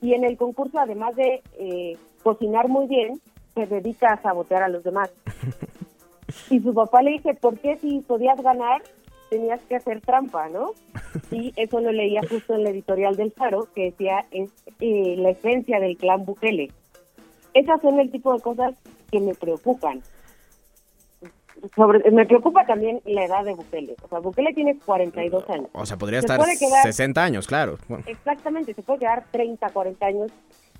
[0.00, 3.20] Y en el concurso, además de eh, cocinar muy bien,
[3.54, 5.10] se dedica a sabotear a los demás.
[6.50, 8.82] y su papá le dice, ¿por qué si podías ganar
[9.28, 10.72] tenías que hacer trampa, no?
[11.30, 14.50] Y eso lo leía justo en la editorial del Faro, que decía, es
[14.80, 16.70] eh, la esencia del clan Bukele.
[17.54, 18.74] Esas son el tipo de cosas
[19.10, 20.02] que me preocupan.
[21.76, 23.94] Sobre, me preocupa también la edad de Bukele.
[24.02, 25.68] O sea, Bukele tiene 42 años.
[25.72, 27.78] O sea, podría Se estar quedar- 60 años, claro.
[27.88, 30.32] Bueno, Exactamente, se puede quedar 30, 40 años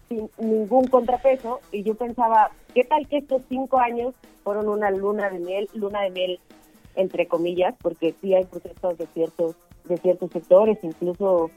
[0.08, 1.60] sin ningún contrapeso.
[1.70, 6.00] Y yo pensaba, ¿qué tal que estos cinco años fueron una luna de miel, luna
[6.02, 6.40] de miel
[6.96, 9.54] entre comillas, porque sí hay protestas de ciertos,
[9.84, 11.50] de ciertos sectores, incluso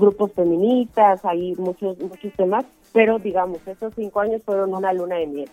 [0.00, 5.26] grupos feministas, hay muchos, muchos temas, pero digamos, estos cinco años fueron una luna de
[5.26, 5.50] miel.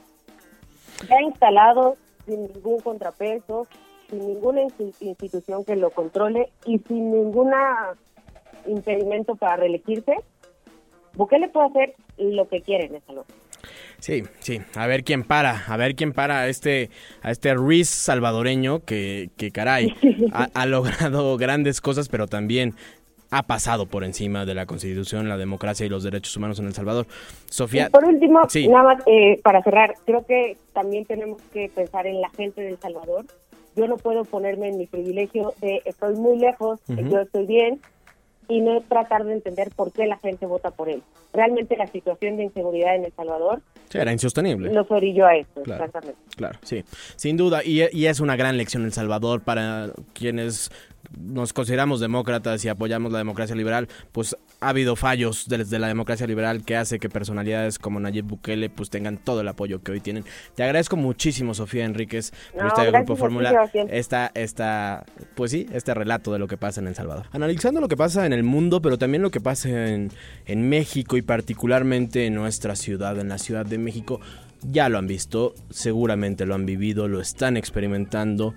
[1.07, 3.67] Ya instalado, sin ningún contrapeso,
[4.09, 7.93] sin ninguna insti- institución que lo controle y sin ninguna
[8.65, 10.15] impedimento para reelegirse,
[11.13, 13.33] Bukele puede hacer lo que quiere en esa loca.
[13.99, 16.91] Sí, sí, a ver quién para, a ver quién para a este,
[17.23, 19.93] a este Ruiz salvadoreño que, que caray,
[20.31, 22.75] ha, ha logrado grandes cosas, pero también
[23.29, 26.73] ha pasado por encima de la Constitución, la democracia y los derechos humanos en El
[26.73, 27.07] Salvador.
[27.49, 27.87] Sofía.
[27.87, 28.67] Y por último, Sí.
[28.67, 32.69] nada más eh, para cerrar, creo que también tenemos que pensar en la gente de
[32.69, 33.25] El Salvador.
[33.75, 37.79] Yo no puedo ponerme en mi privilegio de estoy muy lejos, yo estoy bien,
[38.49, 41.03] y no tratar de entender por qué la gente vota por él.
[41.33, 44.69] Realmente la situación de inseguridad en El Salvador Sí, era insostenible.
[44.71, 45.83] nos orilló a esto, Claro.
[45.83, 46.21] exactamente.
[46.37, 46.83] Claro, sí,
[47.17, 47.61] sin duda.
[47.63, 50.71] Y, y es una gran lección El Salvador para quienes
[51.15, 53.87] nos consideramos demócratas y apoyamos la democracia liberal.
[54.11, 58.69] Pues ha habido fallos desde la democracia liberal que hace que personalidades como Nayib Bukele
[58.69, 60.25] pues tengan todo el apoyo que hoy tienen.
[60.55, 65.93] Te agradezco muchísimo, Sofía Enríquez, por No, este Grupo Fórmula, esta, esta, pues sí, este
[65.93, 67.27] relato de lo que pasa en El Salvador.
[67.31, 70.11] Analizando lo que pasa en el mundo, pero también lo que pasa en,
[70.45, 74.19] en México y particularmente en nuestra ciudad, en la Ciudad de México,
[74.63, 78.53] ya lo han visto, seguramente lo han vivido, lo están experimentando.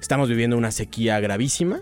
[0.00, 1.80] Estamos viviendo una sequía gravísima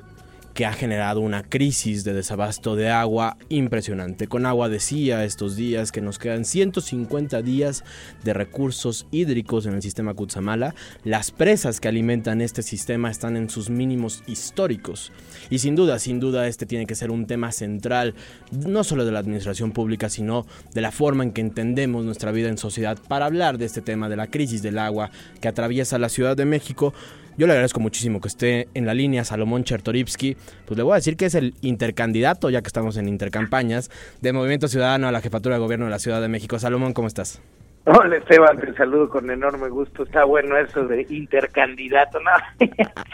[0.55, 4.27] que ha generado una crisis de desabasto de agua impresionante.
[4.27, 7.85] Con agua decía estos días que nos quedan 150 días
[8.23, 10.75] de recursos hídricos en el sistema Cutzamala.
[11.05, 15.13] Las presas que alimentan este sistema están en sus mínimos históricos.
[15.49, 18.15] Y sin duda, sin duda, este tiene que ser un tema central,
[18.51, 22.49] no solo de la administración pública, sino de la forma en que entendemos nuestra vida
[22.49, 25.11] en sociedad para hablar de este tema de la crisis del agua
[25.41, 26.93] que atraviesa la Ciudad de México.
[27.37, 30.37] Yo le agradezco muchísimo que esté en la línea Salomón Chertorivsky.
[30.67, 33.91] Pues le voy a decir que es el intercandidato, ya que estamos en intercampañas,
[34.21, 36.59] de Movimiento Ciudadano a la jefatura de gobierno de la Ciudad de México.
[36.59, 37.43] Salomón, ¿cómo estás?
[37.85, 40.05] Hola Esteban, te saludo con enorme gusto.
[40.05, 42.31] Está bueno eso de intercandidato, ¿no?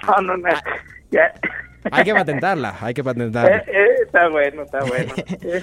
[0.06, 0.48] no, no, no.
[1.10, 1.32] Ya.
[1.90, 3.56] Hay que patentarla, hay que patentarla.
[3.56, 5.12] Eh, eh, está bueno, está bueno.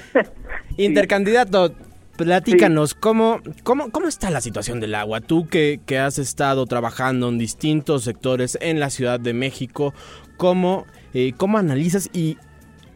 [0.78, 1.72] Intercandidato,
[2.18, 5.22] platícanos, ¿cómo, cómo, ¿cómo está la situación del agua?
[5.22, 9.94] Tú que, que has estado trabajando en distintos sectores en la Ciudad de México,
[10.38, 12.38] ¿cómo, eh, ¿cómo analizas y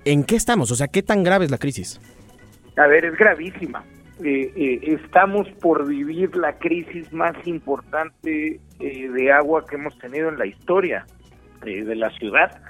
[0.06, 0.72] en qué estamos?
[0.72, 2.00] O sea, ¿qué tan grave es la crisis?
[2.78, 3.84] A ver, es gravísima.
[4.24, 10.38] Eh, eh, estamos por vivir la crisis más importante de agua que hemos tenido en
[10.38, 11.06] la historia
[11.64, 12.62] de la ciudad.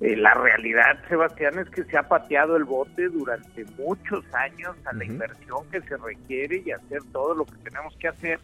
[0.00, 4.92] Eh, la realidad, Sebastián, es que se ha pateado el bote durante muchos años a
[4.94, 8.38] la inversión que se requiere y hacer todo lo que tenemos que hacer.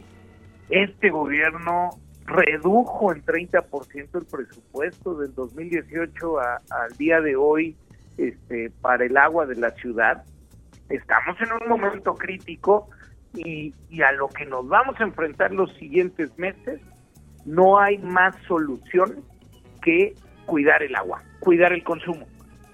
[0.71, 1.91] Este gobierno
[2.25, 7.77] redujo en 30% el presupuesto del 2018 a- al día de hoy
[8.17, 10.25] este, para el agua de la ciudad.
[10.89, 12.89] Estamos en un momento crítico
[13.35, 16.81] y, y a lo que nos vamos a enfrentar los siguientes meses,
[17.45, 19.23] no hay más solución
[19.83, 20.15] que
[20.47, 22.27] cuidar el agua, cuidar el consumo.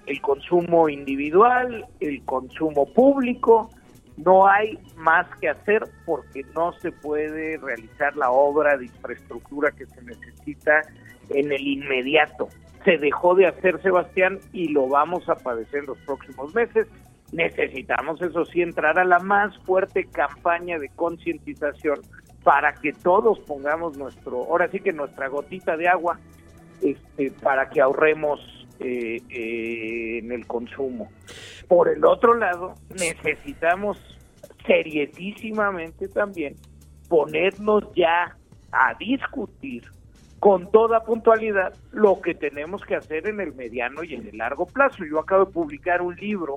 [0.05, 3.69] El consumo individual, el consumo público,
[4.17, 9.85] no hay más que hacer porque no se puede realizar la obra de infraestructura que
[9.85, 10.81] se necesita
[11.29, 12.49] en el inmediato.
[12.83, 16.87] Se dejó de hacer, Sebastián, y lo vamos a padecer en los próximos meses.
[17.31, 21.99] Necesitamos, eso sí, entrar a la más fuerte campaña de concientización
[22.43, 26.19] para que todos pongamos nuestro, ahora sí que nuestra gotita de agua,
[26.81, 28.39] este, para que ahorremos
[28.79, 31.11] eh, eh, en el consumo.
[31.67, 33.97] Por el otro lado, necesitamos
[34.65, 36.55] seriedísimamente también
[37.09, 38.37] ponernos ya
[38.71, 39.83] a discutir
[40.39, 44.65] con toda puntualidad lo que tenemos que hacer en el mediano y en el largo
[44.65, 45.03] plazo.
[45.03, 46.55] Yo acabo de publicar un libro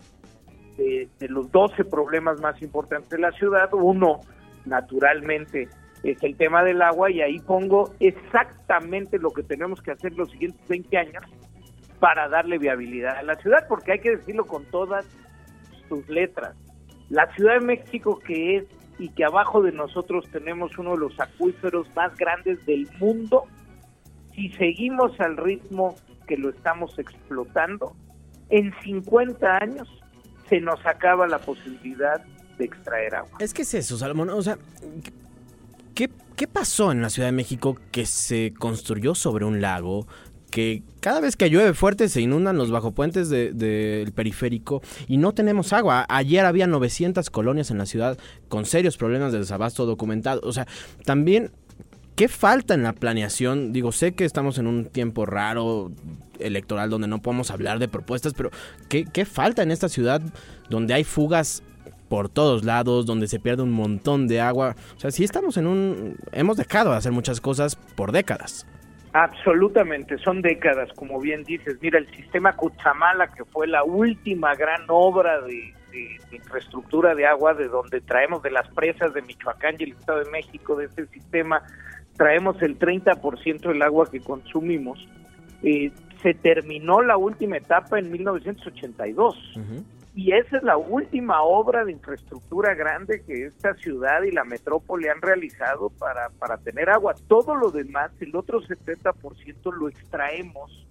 [0.77, 3.69] de, de los 12 problemas más importantes de la ciudad.
[3.73, 4.21] Uno,
[4.65, 5.69] naturalmente,
[6.05, 10.31] es el tema del agua y ahí pongo exactamente lo que tenemos que hacer los
[10.31, 11.25] siguientes 20 años
[12.03, 15.07] para darle viabilidad a la ciudad, porque hay que decirlo con todas
[15.89, 16.57] sus letras.
[17.11, 18.65] La Ciudad de México que es
[18.99, 23.45] y que abajo de nosotros tenemos uno de los acuíferos más grandes del mundo,
[24.35, 25.95] si seguimos al ritmo
[26.27, 27.95] que lo estamos explotando,
[28.51, 29.89] en 50 años
[30.49, 32.21] se nos acaba la posibilidad
[32.59, 33.39] de extraer agua.
[33.39, 34.29] Es que es eso, Salomón.
[34.31, 34.59] O sea,
[35.95, 40.09] ¿qué, qué pasó en la Ciudad de México que se construyó sobre un lago?
[40.53, 45.33] Que cada vez que llueve fuerte se inundan los bajopuentes del de, periférico y no
[45.33, 46.05] tenemos agua.
[46.11, 50.43] Ayer había 900 colonias en la ciudad con serios problemas de desabasto documentado.
[50.45, 50.69] O sea,
[51.07, 51.53] también,
[52.17, 53.73] ¿qué falta en la planeación?
[53.73, 55.91] Digo, sé que estamos en un tiempo raro
[56.39, 58.51] electoral donde no podemos hablar de propuestas, pero
[58.91, 60.21] ¿qué, qué falta en esta ciudad
[60.69, 61.63] donde hay fugas
[62.13, 64.77] por todos lados, donde se pierde un montón de agua.
[64.99, 66.17] O sea, sí estamos en un...
[66.33, 68.67] Hemos dejado de hacer muchas cosas por décadas.
[69.15, 71.77] Absolutamente, son décadas, como bien dices.
[71.83, 77.27] Mira, el sistema Cuchamala, que fue la última gran obra de, de, de, infraestructura de
[77.27, 80.87] agua, de donde traemos de las presas de Michoacán y el Estado de México, de
[80.87, 81.63] ese sistema,
[82.17, 85.07] traemos el 30% del agua que consumimos.
[85.63, 85.93] Eh,
[86.23, 89.57] se terminó la última etapa en 1982.
[89.57, 89.85] Uh-huh.
[90.15, 95.09] Y esa es la última obra de infraestructura grande que esta ciudad y la metrópoli
[95.09, 97.15] han realizado para, para tener agua.
[97.29, 100.87] Todo lo demás, el otro 70% lo extraemos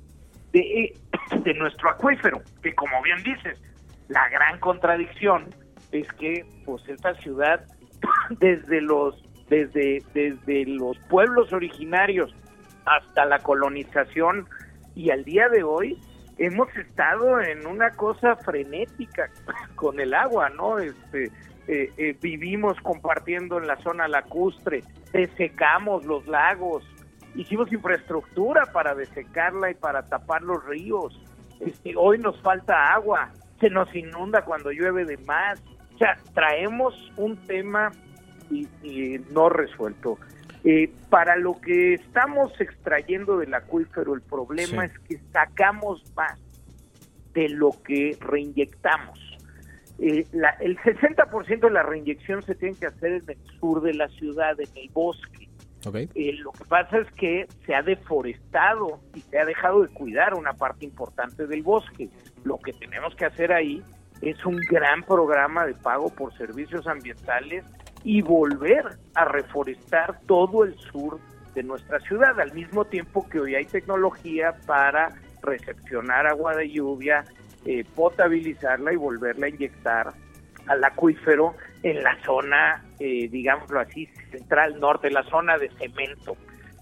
[0.51, 0.97] de,
[1.43, 3.61] de nuestro acuífero, que como bien dices,
[4.07, 5.45] la gran contradicción
[5.91, 7.65] es que pues esta ciudad
[8.39, 12.33] desde los desde desde los pueblos originarios
[12.85, 14.47] hasta la colonización
[14.95, 15.99] y al día de hoy
[16.37, 19.29] hemos estado en una cosa frenética
[19.75, 20.79] con el agua, ¿no?
[20.79, 21.31] Este,
[21.67, 26.83] eh, eh, vivimos compartiendo en la zona lacustre, desecamos los lagos,
[27.35, 31.19] hicimos infraestructura para desecarla y para tapar los ríos.
[31.59, 33.29] Este, hoy nos falta agua,
[33.59, 35.61] se nos inunda cuando llueve de más.
[35.93, 37.91] O sea, traemos un tema
[38.49, 40.17] y, y no resuelto.
[40.63, 44.93] Eh, para lo que estamos extrayendo del acuífero, el problema sí.
[44.93, 46.39] es que sacamos más
[47.33, 49.19] de lo que reinyectamos.
[49.97, 53.93] Eh, la, el 60% de la reinyección se tiene que hacer en el sur de
[53.93, 55.49] la ciudad, en el bosque.
[55.83, 56.09] Okay.
[56.13, 60.35] Eh, lo que pasa es que se ha deforestado y se ha dejado de cuidar
[60.35, 62.09] una parte importante del bosque.
[62.43, 63.81] Lo que tenemos que hacer ahí
[64.21, 67.65] es un gran programa de pago por servicios ambientales
[68.03, 71.19] y volver a reforestar todo el sur
[71.53, 75.09] de nuestra ciudad, al mismo tiempo que hoy hay tecnología para
[75.41, 77.25] recepcionar agua de lluvia,
[77.65, 80.13] eh, potabilizarla y volverla a inyectar
[80.67, 86.37] al acuífero en la zona, eh, digámoslo así, central norte, la zona de cemento.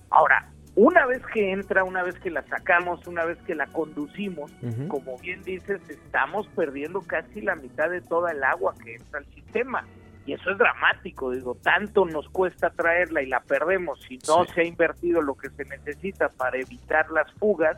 [0.10, 4.52] Ahora, una vez que entra, una vez que la sacamos, una vez que la conducimos,
[4.62, 4.88] uh -huh.
[4.88, 9.26] como bien dices, estamos perdiendo casi la mitad de toda el agua que entra al
[9.34, 9.86] sistema.
[10.26, 14.52] Y eso es dramático, digo, tanto nos cuesta traerla y la perdemos si no sí.
[14.54, 17.78] se ha invertido lo que se necesita para evitar las fugas,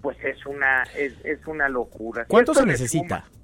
[0.00, 2.24] pues es una es, es una locura.
[2.28, 3.24] ¿Cuánto se necesita?
[3.24, 3.38] Suma,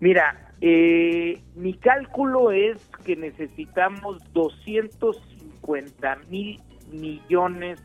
[0.00, 6.60] mira, eh, mi cálculo es que necesitamos 250 mil
[6.90, 7.80] millones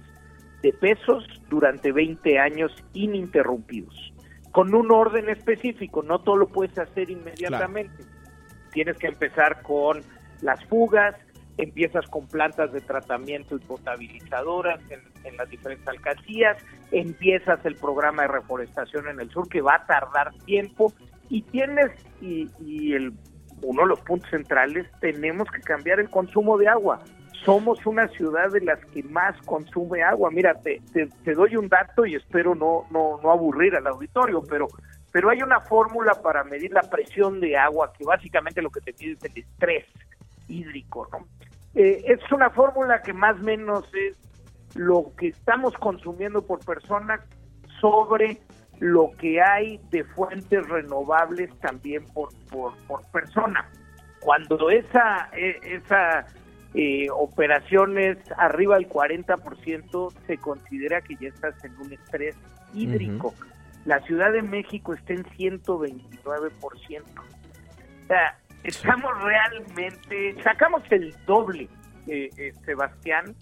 [0.64, 4.14] de pesos durante 20 años ininterrumpidos,
[4.52, 7.98] con un orden específico, no todo lo puedes hacer inmediatamente.
[7.98, 8.13] Claro.
[8.74, 10.02] Tienes que empezar con
[10.42, 11.16] las fugas,
[11.58, 16.58] empiezas con plantas de tratamiento y potabilizadoras en, en, las diferentes alcaldías,
[16.92, 20.92] empiezas el programa de reforestación en el sur que va a tardar tiempo
[21.30, 23.14] y tienes, y, y el,
[23.62, 27.00] uno de los puntos centrales, tenemos que cambiar el consumo de agua.
[27.46, 30.32] Somos una ciudad de las que más consume agua.
[30.32, 34.42] Mira, te, te, te doy un dato y espero no, no, no aburrir al auditorio,
[34.50, 34.68] pero
[35.14, 38.94] pero hay una fórmula para medir la presión de agua, que básicamente lo que te
[39.00, 39.86] mide es el estrés
[40.48, 41.28] hídrico, ¿no?
[41.76, 44.18] Eh, es una fórmula que más o menos es
[44.76, 47.24] lo que estamos consumiendo por persona
[47.80, 48.42] sobre
[48.80, 53.70] lo que hay de fuentes renovables también por, por, por persona.
[54.20, 56.26] Cuando esa, esa
[56.74, 62.36] eh, operación es arriba del 40%, se considera que ya estás en un estrés
[62.74, 63.28] hídrico.
[63.28, 63.53] Uh -huh.
[63.86, 67.04] La Ciudad de México está en 129%.
[68.04, 71.68] O sea, estamos realmente, sacamos el doble,
[72.08, 73.36] eh, eh, Sebastián,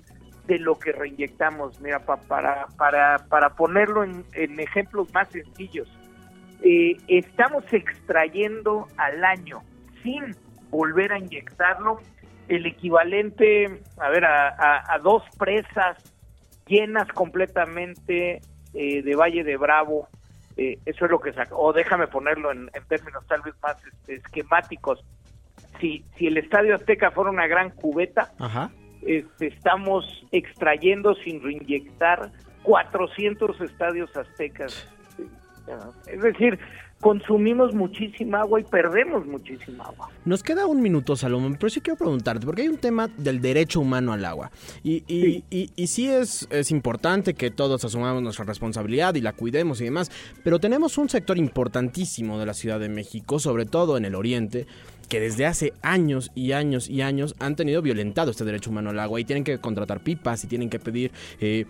[0.48, 1.80] de lo que reinyectamos.
[1.82, 5.88] Mira, pa, para, para, para ponerlo en, en ejemplos más sencillos,
[6.64, 9.62] eh, estamos extrayendo al año,
[10.04, 10.36] sin
[10.70, 12.00] volver a inyectarlo,
[12.48, 15.98] el equivalente, a ver, a, a, a dos presas
[16.68, 18.42] llenas completamente
[18.74, 20.08] eh, de Valle de Bravo,
[20.58, 21.56] eh, eso es lo que saca.
[21.56, 25.04] O déjame ponerlo en, en términos tal vez más este, esquemáticos.
[25.80, 28.32] Si, si el Estadio Azteca fuera una gran cubeta,
[29.02, 32.32] este, estamos extrayendo sin reinyectar
[32.64, 34.88] 400 estadios aztecas.
[36.08, 36.60] Es decir,
[37.02, 40.10] consumimos muchísima agua y perdemos muchísima agua.
[40.24, 43.82] Nos queda un minuto, Salomón, pero sí quiero preguntarte, porque hay un tema del derecho
[43.82, 44.52] humano al agua.
[44.84, 45.44] Y, y, sí.
[45.50, 49.86] y, y sí es, es importante que todos asumamos nuestra responsabilidad y la cuidemos y
[49.86, 50.12] demás,
[50.44, 54.68] pero tenemos un sector importantísimo de la Ciudad de México, sobre todo en el oriente,
[55.12, 59.00] que desde hace años y años y años han tenido violentado este derecho humano al
[59.00, 61.66] agua y tienen que contratar pipas y tienen que pedir eh,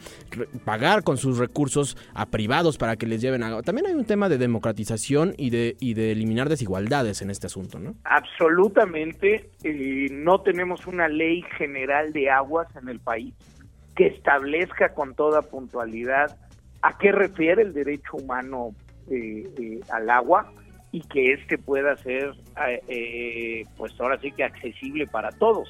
[0.63, 3.63] pagar con sus recursos a privados para que les lleven agua.
[3.63, 7.79] También hay un tema de democratización y de, y de eliminar desigualdades en este asunto,
[7.79, 7.95] ¿no?
[8.03, 9.49] Absolutamente.
[9.63, 13.33] Eh, no tenemos una ley general de aguas en el país.
[13.95, 16.37] que establezca con toda puntualidad
[16.83, 18.75] a qué refiere el derecho humano
[19.09, 20.53] eh, eh, al agua
[20.91, 22.33] y que éste pueda ser,
[22.67, 25.69] eh, eh, pues ahora sí que accesible para todos.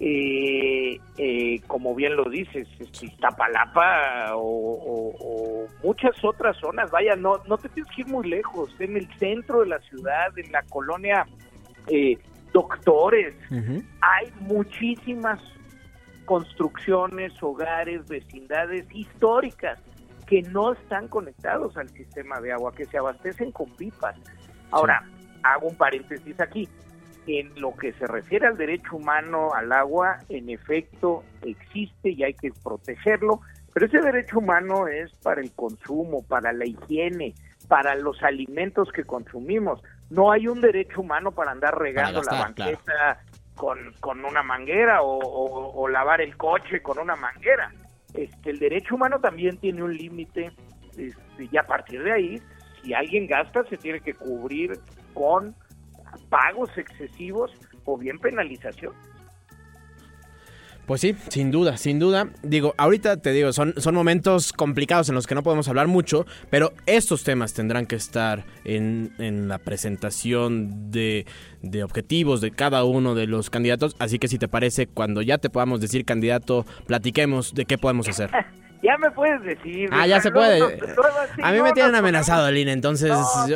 [0.00, 7.14] Eh, eh, como bien lo dices, este, Iztapalapa o, o- o muchas otras zonas, vaya,
[7.14, 10.50] no, no te tienes que ir muy lejos, en el centro de la ciudad, en
[10.50, 11.26] la colonia
[11.88, 12.18] eh,
[12.52, 13.34] Doctores,
[14.02, 15.40] hay muchísimas
[16.26, 19.78] construcciones, hogares, vecindades históricas
[20.26, 24.16] que no están conectados al sistema de agua, que se abastecen con pipas.
[24.72, 25.04] Ahora,
[25.42, 26.68] hago un paréntesis aquí.
[27.26, 32.34] En lo que se refiere al derecho humano al agua, en efecto existe y hay
[32.34, 33.40] que protegerlo,
[33.72, 37.32] pero ese derecho humano es para el consumo, para la higiene,
[37.68, 39.80] para los alimentos que consumimos.
[40.10, 43.20] No hay un derecho humano para andar regando la gastar, banqueta
[43.54, 47.70] con, con una manguera o, o- o lavar el coche con una manguera.
[48.14, 50.50] Este, el derecho humano también tiene un límite
[50.98, 52.42] este, y a partir de ahí,
[52.82, 54.78] si alguien gasta, se tiene que cubrir
[55.14, 55.54] con
[56.28, 57.52] pagos excesivos
[57.84, 58.92] o bien penalización.
[60.86, 62.28] Pues sí, sin duda, sin duda.
[62.42, 66.26] Digo, ahorita te digo, son, son momentos complicados en los que no podemos hablar mucho,
[66.50, 71.24] pero estos temas tendrán que estar en, en la presentación de,
[71.62, 73.94] de objetivos de cada uno de los candidatos.
[74.00, 78.08] Así que si te parece, cuando ya te podamos decir candidato, platiquemos de qué podemos
[78.08, 78.30] hacer.
[78.82, 79.88] Ya me puedes decir.
[79.92, 80.60] Ah, ya se puede.
[80.60, 83.10] A mí no, me tienen amenazado, Lina, entonces...
[83.10, 83.46] No,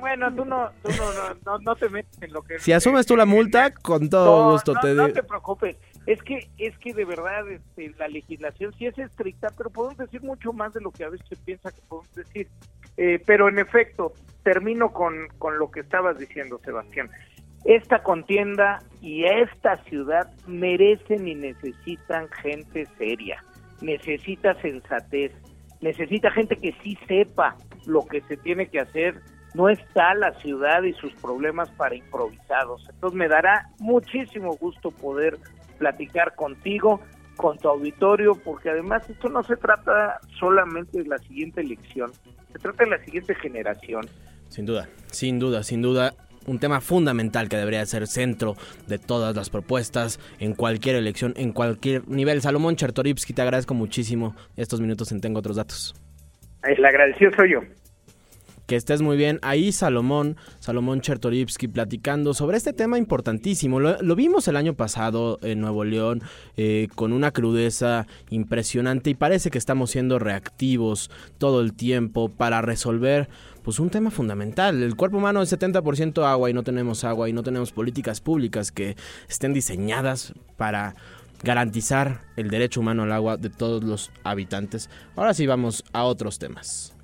[0.00, 2.58] bueno, tú, no, no, no, no, no te metes en lo que...
[2.58, 5.14] si asumes tú la multa, con todo No, gusto no, te no digo.
[5.14, 5.76] te preocupes.
[6.04, 10.22] Es que, es que de verdad este, la legislación sí es estricta, pero podemos decir
[10.22, 12.48] mucho más de lo que a veces se piensa que podemos decir.
[12.98, 14.12] Eh, pero en efecto,
[14.42, 17.10] termino con, con lo que estabas diciendo, Sebastián.
[17.64, 23.42] Esta contienda y esta ciudad merecen y necesitan gente seria,
[23.80, 25.32] necesita sensatez,
[25.80, 27.56] necesita gente que sí sepa
[27.86, 29.20] lo que se tiene que hacer.
[29.54, 32.86] No está la ciudad y sus problemas para improvisados.
[32.90, 35.38] Entonces me dará muchísimo gusto poder
[35.78, 37.00] platicar contigo,
[37.36, 42.10] con tu auditorio, porque además esto no se trata solamente de la siguiente elección,
[42.52, 44.06] se trata de la siguiente generación.
[44.48, 46.14] Sin duda, sin duda, sin duda.
[46.46, 48.54] Un tema fundamental que debería ser centro
[48.86, 52.40] de todas las propuestas en cualquier elección, en cualquier nivel.
[52.40, 55.94] Salomón Chertorivsky, te agradezco muchísimo estos minutos en Tengo Otros Datos.
[56.62, 57.60] El agradecido soy yo.
[58.66, 59.38] Que estés muy bien.
[59.42, 63.78] Ahí Salomón, Salomón Chertorivsky platicando sobre este tema importantísimo.
[63.78, 66.22] Lo, vimos el año pasado en Nuevo León
[66.56, 72.60] eh, con una crudeza impresionante y parece que estamos siendo reactivos todo el tiempo para
[72.60, 73.28] resolver
[73.62, 74.82] pues un tema fundamental.
[74.82, 78.72] El cuerpo humano es 70% agua y no tenemos agua y no tenemos políticas públicas
[78.72, 78.96] que
[79.28, 80.96] estén diseñadas para
[81.44, 84.90] garantizar el derecho humano al agua de todos los habitantes.
[85.14, 86.95] Ahora sí vamos a otros temas.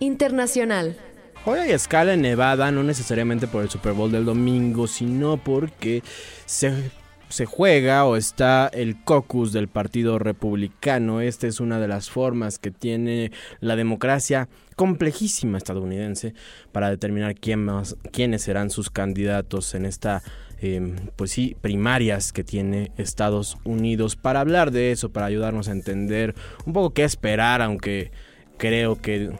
[0.00, 0.96] Internacional.
[1.44, 6.02] Hoy hay escala en Nevada, no necesariamente por el Super Bowl del domingo, sino porque
[6.44, 6.90] se,
[7.28, 11.20] se juega o está el caucus del Partido Republicano.
[11.20, 13.30] Esta es una de las formas que tiene
[13.60, 16.34] la democracia complejísima estadounidense
[16.72, 20.22] para determinar quién más, quiénes serán sus candidatos en esta
[20.62, 24.16] eh, pues sí, primarias que tiene Estados Unidos.
[24.16, 26.34] Para hablar de eso, para ayudarnos a entender
[26.66, 28.10] un poco qué esperar, aunque
[28.58, 29.30] creo que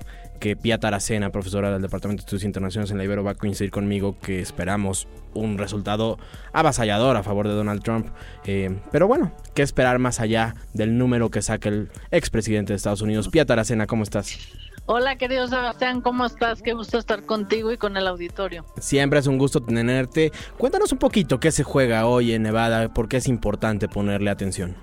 [0.41, 3.71] que Pia Taracena, profesora del Departamento de Estudios Internacionales en la Ibero, va a coincidir
[3.71, 6.19] conmigo que esperamos un resultado
[6.53, 8.09] avasallador a favor de Donald Trump.
[8.45, 13.03] Eh, pero bueno, ¿qué esperar más allá del número que saque el expresidente de Estados
[13.03, 13.29] Unidos?
[13.29, 14.39] Pia Taracena, ¿cómo estás?
[14.87, 16.63] Hola, querido Sebastián, ¿cómo estás?
[16.63, 18.65] Qué gusto estar contigo y con el auditorio.
[18.81, 20.33] Siempre es un gusto tenerte.
[20.59, 24.75] Cuéntanos un poquito qué se juega hoy en Nevada, por qué es importante ponerle atención.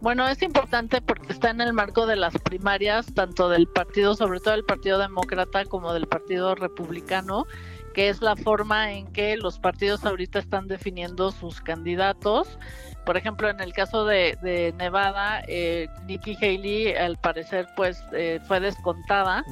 [0.00, 4.40] Bueno, es importante porque está en el marco de las primarias, tanto del partido, sobre
[4.40, 7.46] todo del Partido Demócrata, como del Partido Republicano,
[7.94, 12.58] que es la forma en que los partidos ahorita están definiendo sus candidatos.
[13.06, 18.40] Por ejemplo, en el caso de, de Nevada, eh, Nikki Haley, al parecer, pues eh,
[18.46, 19.44] fue descontada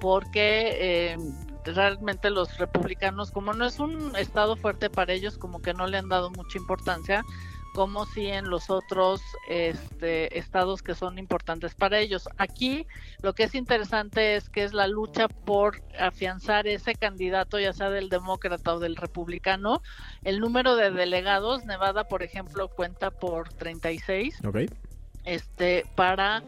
[0.00, 1.16] porque eh,
[1.64, 5.98] realmente los republicanos, como no es un estado fuerte para ellos, como que no le
[5.98, 7.24] han dado mucha importancia
[7.74, 12.28] como si en los otros este, estados que son importantes para ellos.
[12.36, 12.86] Aquí
[13.22, 17.90] lo que es interesante es que es la lucha por afianzar ese candidato, ya sea
[17.90, 19.82] del demócrata o del republicano.
[20.22, 24.40] El número de delegados, Nevada, por ejemplo, cuenta por 36.
[24.44, 24.58] Ok.
[25.24, 26.42] Este, para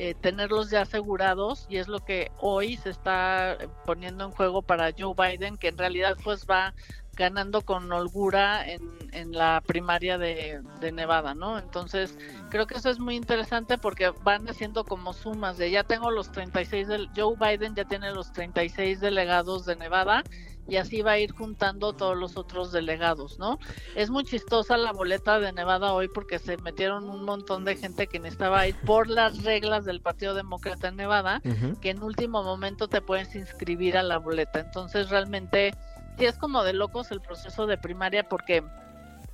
[0.00, 4.92] eh, tenerlos ya asegurados y es lo que hoy se está poniendo en juego para
[4.96, 6.72] Joe Biden, que en realidad pues va
[7.18, 8.80] ganando con holgura en,
[9.12, 11.58] en la primaria de, de, Nevada, ¿no?
[11.58, 12.16] Entonces,
[12.48, 16.30] creo que eso es muy interesante porque van haciendo como sumas de ya tengo los
[16.30, 20.22] 36 del Joe Biden ya tiene los 36 delegados de Nevada
[20.68, 23.58] y así va a ir juntando todos los otros delegados, ¿no?
[23.96, 28.06] Es muy chistosa la boleta de Nevada hoy porque se metieron un montón de gente
[28.06, 31.80] que necesitaba ir por las reglas del Partido Demócrata en Nevada, uh -huh.
[31.80, 34.60] que en último momento te puedes inscribir a la boleta.
[34.60, 35.74] Entonces realmente
[36.18, 38.62] sí es como de locos el proceso de primaria porque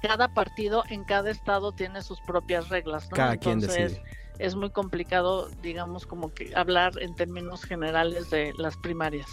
[0.03, 3.17] cada partido en cada estado tiene sus propias reglas, ¿no?
[3.17, 4.03] Cada Entonces, quien decide.
[4.39, 9.29] Es muy complicado, digamos, como que hablar en términos generales de las primarias.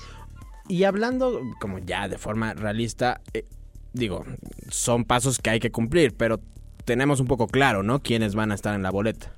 [0.67, 3.45] Y hablando como ya de forma realista, eh,
[3.93, 4.23] digo,
[4.69, 6.39] son pasos que hay que cumplir, pero
[6.85, 8.01] tenemos un poco claro, ¿no?
[8.01, 9.33] Quiénes van a estar en la boleta.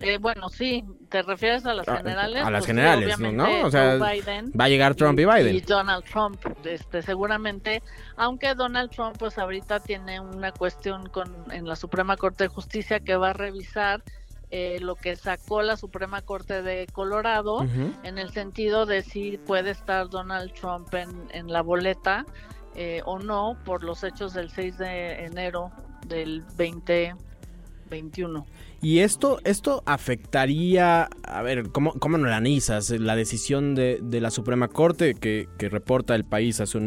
[0.00, 2.42] Eh, bueno, sí, te refieres a las generales.
[2.42, 3.66] A, a las pues, generales, sí, ¿no?
[3.66, 5.54] O sea, Biden va a llegar Trump y, y Biden.
[5.54, 7.82] Y Donald Trump, este, seguramente,
[8.16, 13.00] aunque Donald Trump, pues ahorita tiene una cuestión con en la Suprema Corte de Justicia
[13.00, 14.02] que va a revisar
[14.50, 17.92] eh, lo que sacó la Suprema Corte de Colorado Uh -huh.
[18.02, 22.24] en el sentido de si puede estar Donald Trump en, en la boleta
[22.74, 25.70] eh, o no por los hechos del 6 de enero
[26.06, 28.46] del 2021.
[28.82, 32.88] Y esto, esto afectaría, a ver, ¿cómo, cómo analizas?
[32.88, 36.78] La decisión de, de la Suprema Corte que, que reporta el país hace,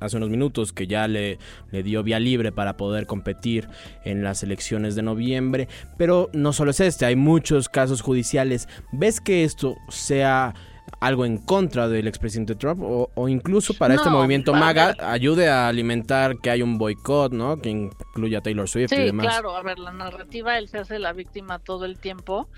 [0.00, 1.38] hace unos minutos que ya le,
[1.70, 3.66] le dio vía libre para poder competir
[4.04, 5.68] en las elecciones de noviembre.
[5.96, 8.68] Pero no solo es este, hay muchos casos judiciales.
[8.92, 10.54] ¿Ves que esto sea
[11.00, 15.04] algo en contra del expresidente Trump o, o incluso para No, este movimiento MAGA ver.
[15.04, 17.60] ayude a alimentar que hay un boicot, ¿no?
[17.60, 19.26] Que incluya a Taylor Swift y Sí, demás.
[19.26, 22.48] claro, a ver, la narrativa, él se hace la víctima todo el tiempo,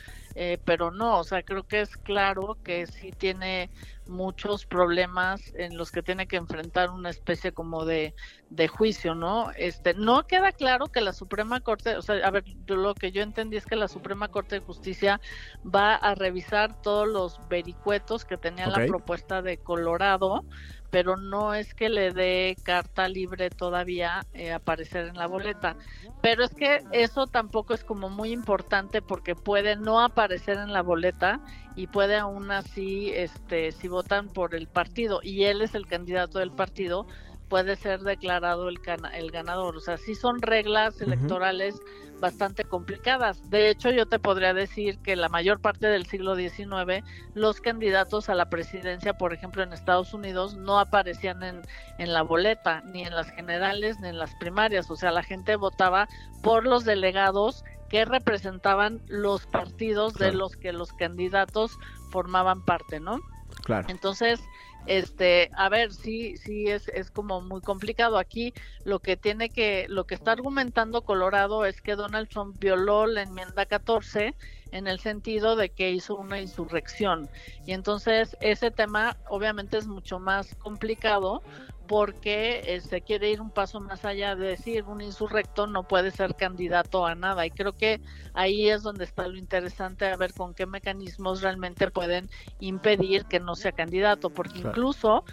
[0.40, 3.72] eh, pero no, o sea, creo que es claro que sí tiene
[4.06, 8.14] muchos problemas en los que tiene que enfrentar una especie como de,
[8.48, 9.50] de juicio, ¿no?
[9.56, 13.10] Este, no queda claro que la Suprema Corte, o sea, a ver, yo lo que
[13.10, 15.20] yo entendí es que la Suprema Corte de Justicia
[15.64, 20.44] va a revisar todos los vericuetos que tenía la propuesta de Colorado,
[20.90, 25.76] pero no es que le dé carta libre todavía eh, aparecer en la boleta.
[26.20, 30.82] Pero es que eso tampoco es como muy importante porque puede no aparecer en la
[30.82, 31.40] boleta
[31.74, 36.38] y puede aún así, este, si votan por el partido y él es el candidato
[36.38, 37.06] del partido,
[37.48, 38.78] puede ser declarado el,
[39.14, 39.76] el ganador.
[39.76, 41.80] O sea, sí son reglas electorales
[42.20, 43.48] bastante complicadas.
[43.50, 48.28] De hecho, yo te podría decir que la mayor parte del siglo XIX, los candidatos
[48.28, 51.62] a la presidencia, por ejemplo, en Estados Unidos, no aparecían en,
[51.98, 54.90] en la boleta, ni en las generales, ni en las primarias.
[54.90, 56.08] O sea, la gente votaba
[56.42, 61.78] por los delegados que representaban los partidos de los que los candidatos
[62.10, 63.20] formaban parte, ¿no?
[63.64, 63.86] Claro.
[63.88, 64.40] Entonces,
[64.86, 68.18] este, a ver, sí, sí es, es como muy complicado.
[68.18, 68.54] Aquí
[68.84, 73.22] lo que tiene que, lo que está argumentando Colorado es que Donald Trump violó la
[73.22, 74.34] enmienda 14
[74.72, 77.28] en el sentido de que hizo una insurrección.
[77.66, 81.42] Y entonces ese tema obviamente es mucho más complicado
[81.88, 86.36] porque se quiere ir un paso más allá de decir un insurrecto no puede ser
[86.36, 87.46] candidato a nada.
[87.46, 88.00] Y creo que
[88.34, 92.28] ahí es donde está lo interesante a ver con qué mecanismos realmente pueden
[92.60, 95.24] impedir que no sea candidato porque incluso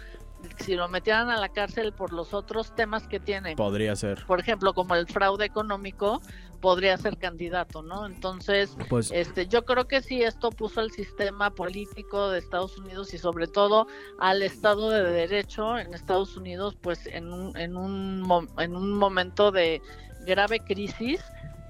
[0.58, 4.24] si lo metieran a la cárcel por los otros temas que tiene Podría ser.
[4.26, 6.20] por ejemplo, como el fraude económico,
[6.60, 8.06] podría ser candidato, ¿no?
[8.06, 13.12] Entonces, Pues- este, yo creo que sí esto puso al sistema político de Estados Unidos
[13.14, 13.86] y sobre todo
[14.18, 19.52] al Estado de Derecho en Estados Unidos, pues en un, en un, en un momento
[19.52, 19.80] de
[20.26, 21.20] grave crisis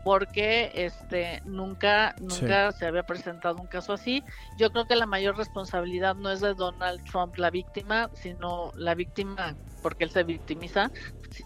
[0.07, 4.23] porque este nunca nunca se había presentado un caso así.
[4.57, 8.95] Yo creo que la mayor responsabilidad no es de Donald Trump la víctima, sino la
[8.95, 10.93] víctima porque él se victimiza,
[11.31, 11.43] Sí.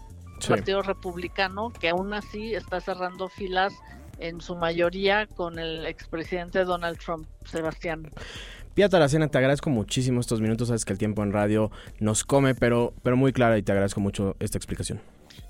[0.47, 3.73] Partido Republicano, que aún así está cerrando filas
[4.19, 8.11] en su mayoría con el expresidente Donald Trump, Sebastián.
[8.75, 10.67] Pia Taracena, te agradezco muchísimo estos minutos.
[10.67, 14.01] Sabes que el tiempo en radio nos come, pero, pero muy clara y te agradezco
[14.01, 15.01] mucho esta explicación.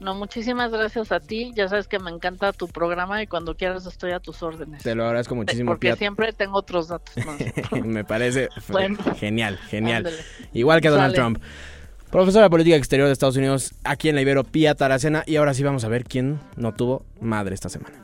[0.01, 1.51] No, muchísimas gracias a ti.
[1.55, 4.81] Ya sabes que me encanta tu programa y cuando quieras estoy a tus órdenes.
[4.81, 5.95] Te lo agradezco muchísimo, Porque Pia.
[5.95, 7.37] siempre tengo otros datos más.
[7.85, 8.97] Me parece Bueno.
[9.17, 9.97] genial, genial.
[10.07, 10.17] Ándale.
[10.53, 11.23] Igual que Donald Sale.
[11.37, 11.43] Trump.
[12.09, 15.23] Profesora de Política Exterior de Estados Unidos, aquí en la Ibero, Pia Taracena.
[15.27, 17.95] Y ahora sí vamos a ver quién no tuvo madre esta semana.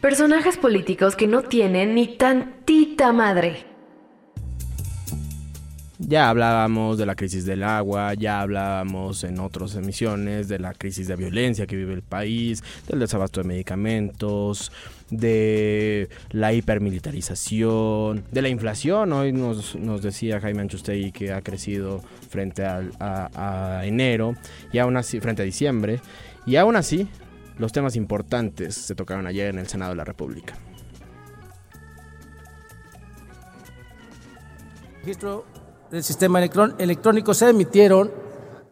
[0.00, 3.64] Personajes políticos que no tienen ni tantita madre.
[6.00, 11.08] Ya hablábamos de la crisis del agua, ya hablábamos en otras emisiones de la crisis
[11.08, 14.70] de violencia que vive el país, del desabasto de medicamentos,
[15.10, 19.12] de la hipermilitarización, de la inflación.
[19.12, 24.36] Hoy nos, nos decía Jaime Anchustegui que ha crecido frente al- a, a enero
[24.72, 26.00] y aún así, frente a diciembre.
[26.46, 27.08] Y aún así,
[27.58, 30.54] los temas importantes se tocaron ayer en el Senado de la República.
[35.00, 35.46] registro
[35.90, 38.10] del sistema electrón- electrónico se emitieron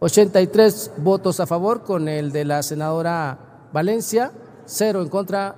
[0.01, 4.33] 83 votos a favor con el de la senadora Valencia,
[4.67, 5.57] cero en contra,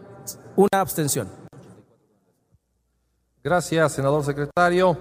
[0.56, 1.28] una abstención.
[3.42, 4.96] Gracias, senador secretario.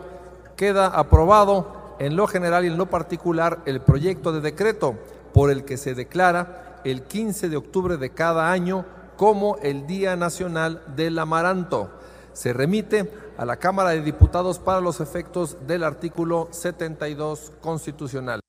[0.55, 4.95] Queda aprobado en lo general y en lo particular el proyecto de decreto
[5.33, 8.85] por el que se declara el 15 de octubre de cada año
[9.17, 11.89] como el Día Nacional del Amaranto.
[12.33, 18.39] Se remite a la Cámara de Diputados para los efectos del artículo 72 constitucional.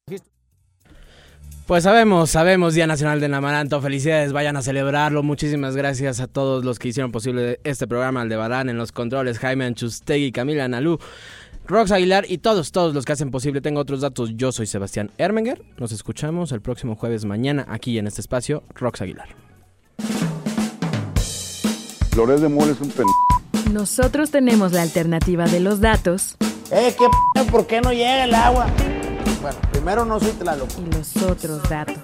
[1.67, 5.23] Pues sabemos, sabemos Día Nacional del Amaranto, felicidades, vayan a celebrarlo.
[5.23, 9.67] Muchísimas gracias a todos los que hicieron posible este programa, Aldebarán en los controles, Jaime
[9.67, 10.99] Anchustegui, Camila Analú,
[11.67, 13.61] Rox Aguilar y todos, todos los que hacen posible.
[13.61, 15.63] Tengo otros datos, yo soy Sebastián Ermenger.
[15.77, 19.29] Nos escuchamos el próximo jueves mañana aquí en este espacio, Rox Aguilar.
[22.13, 23.28] Flores de Mole es un pendejo.
[23.73, 26.37] Nosotros tenemos la alternativa de los datos
[26.71, 28.67] Eh, ¿qué p ¿Por qué no llega el agua?
[29.43, 30.69] Bueno, primero no soy Tlaloc.
[30.79, 31.97] y los otros datos.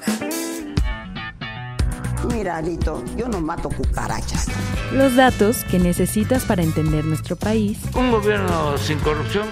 [2.32, 4.46] Mira, Alito, yo no mato cucarachas.
[4.92, 9.46] Los datos que necesitas para entender nuestro país Un gobierno sin corrupción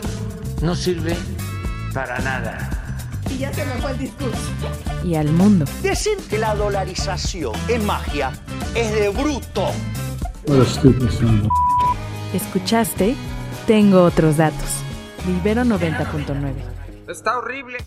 [0.62, 1.16] no sirve
[1.92, 2.68] para nada.
[3.30, 4.38] Y ya se me fue el discurso.
[5.04, 5.64] y al mundo.
[5.82, 8.32] Decir que la dolarización es magia
[8.74, 9.68] es de bruto.
[12.32, 13.14] ¿Escuchaste?
[13.66, 14.82] Tengo otros datos.
[15.26, 16.54] Libero 90.9.
[17.08, 17.78] Está horrible.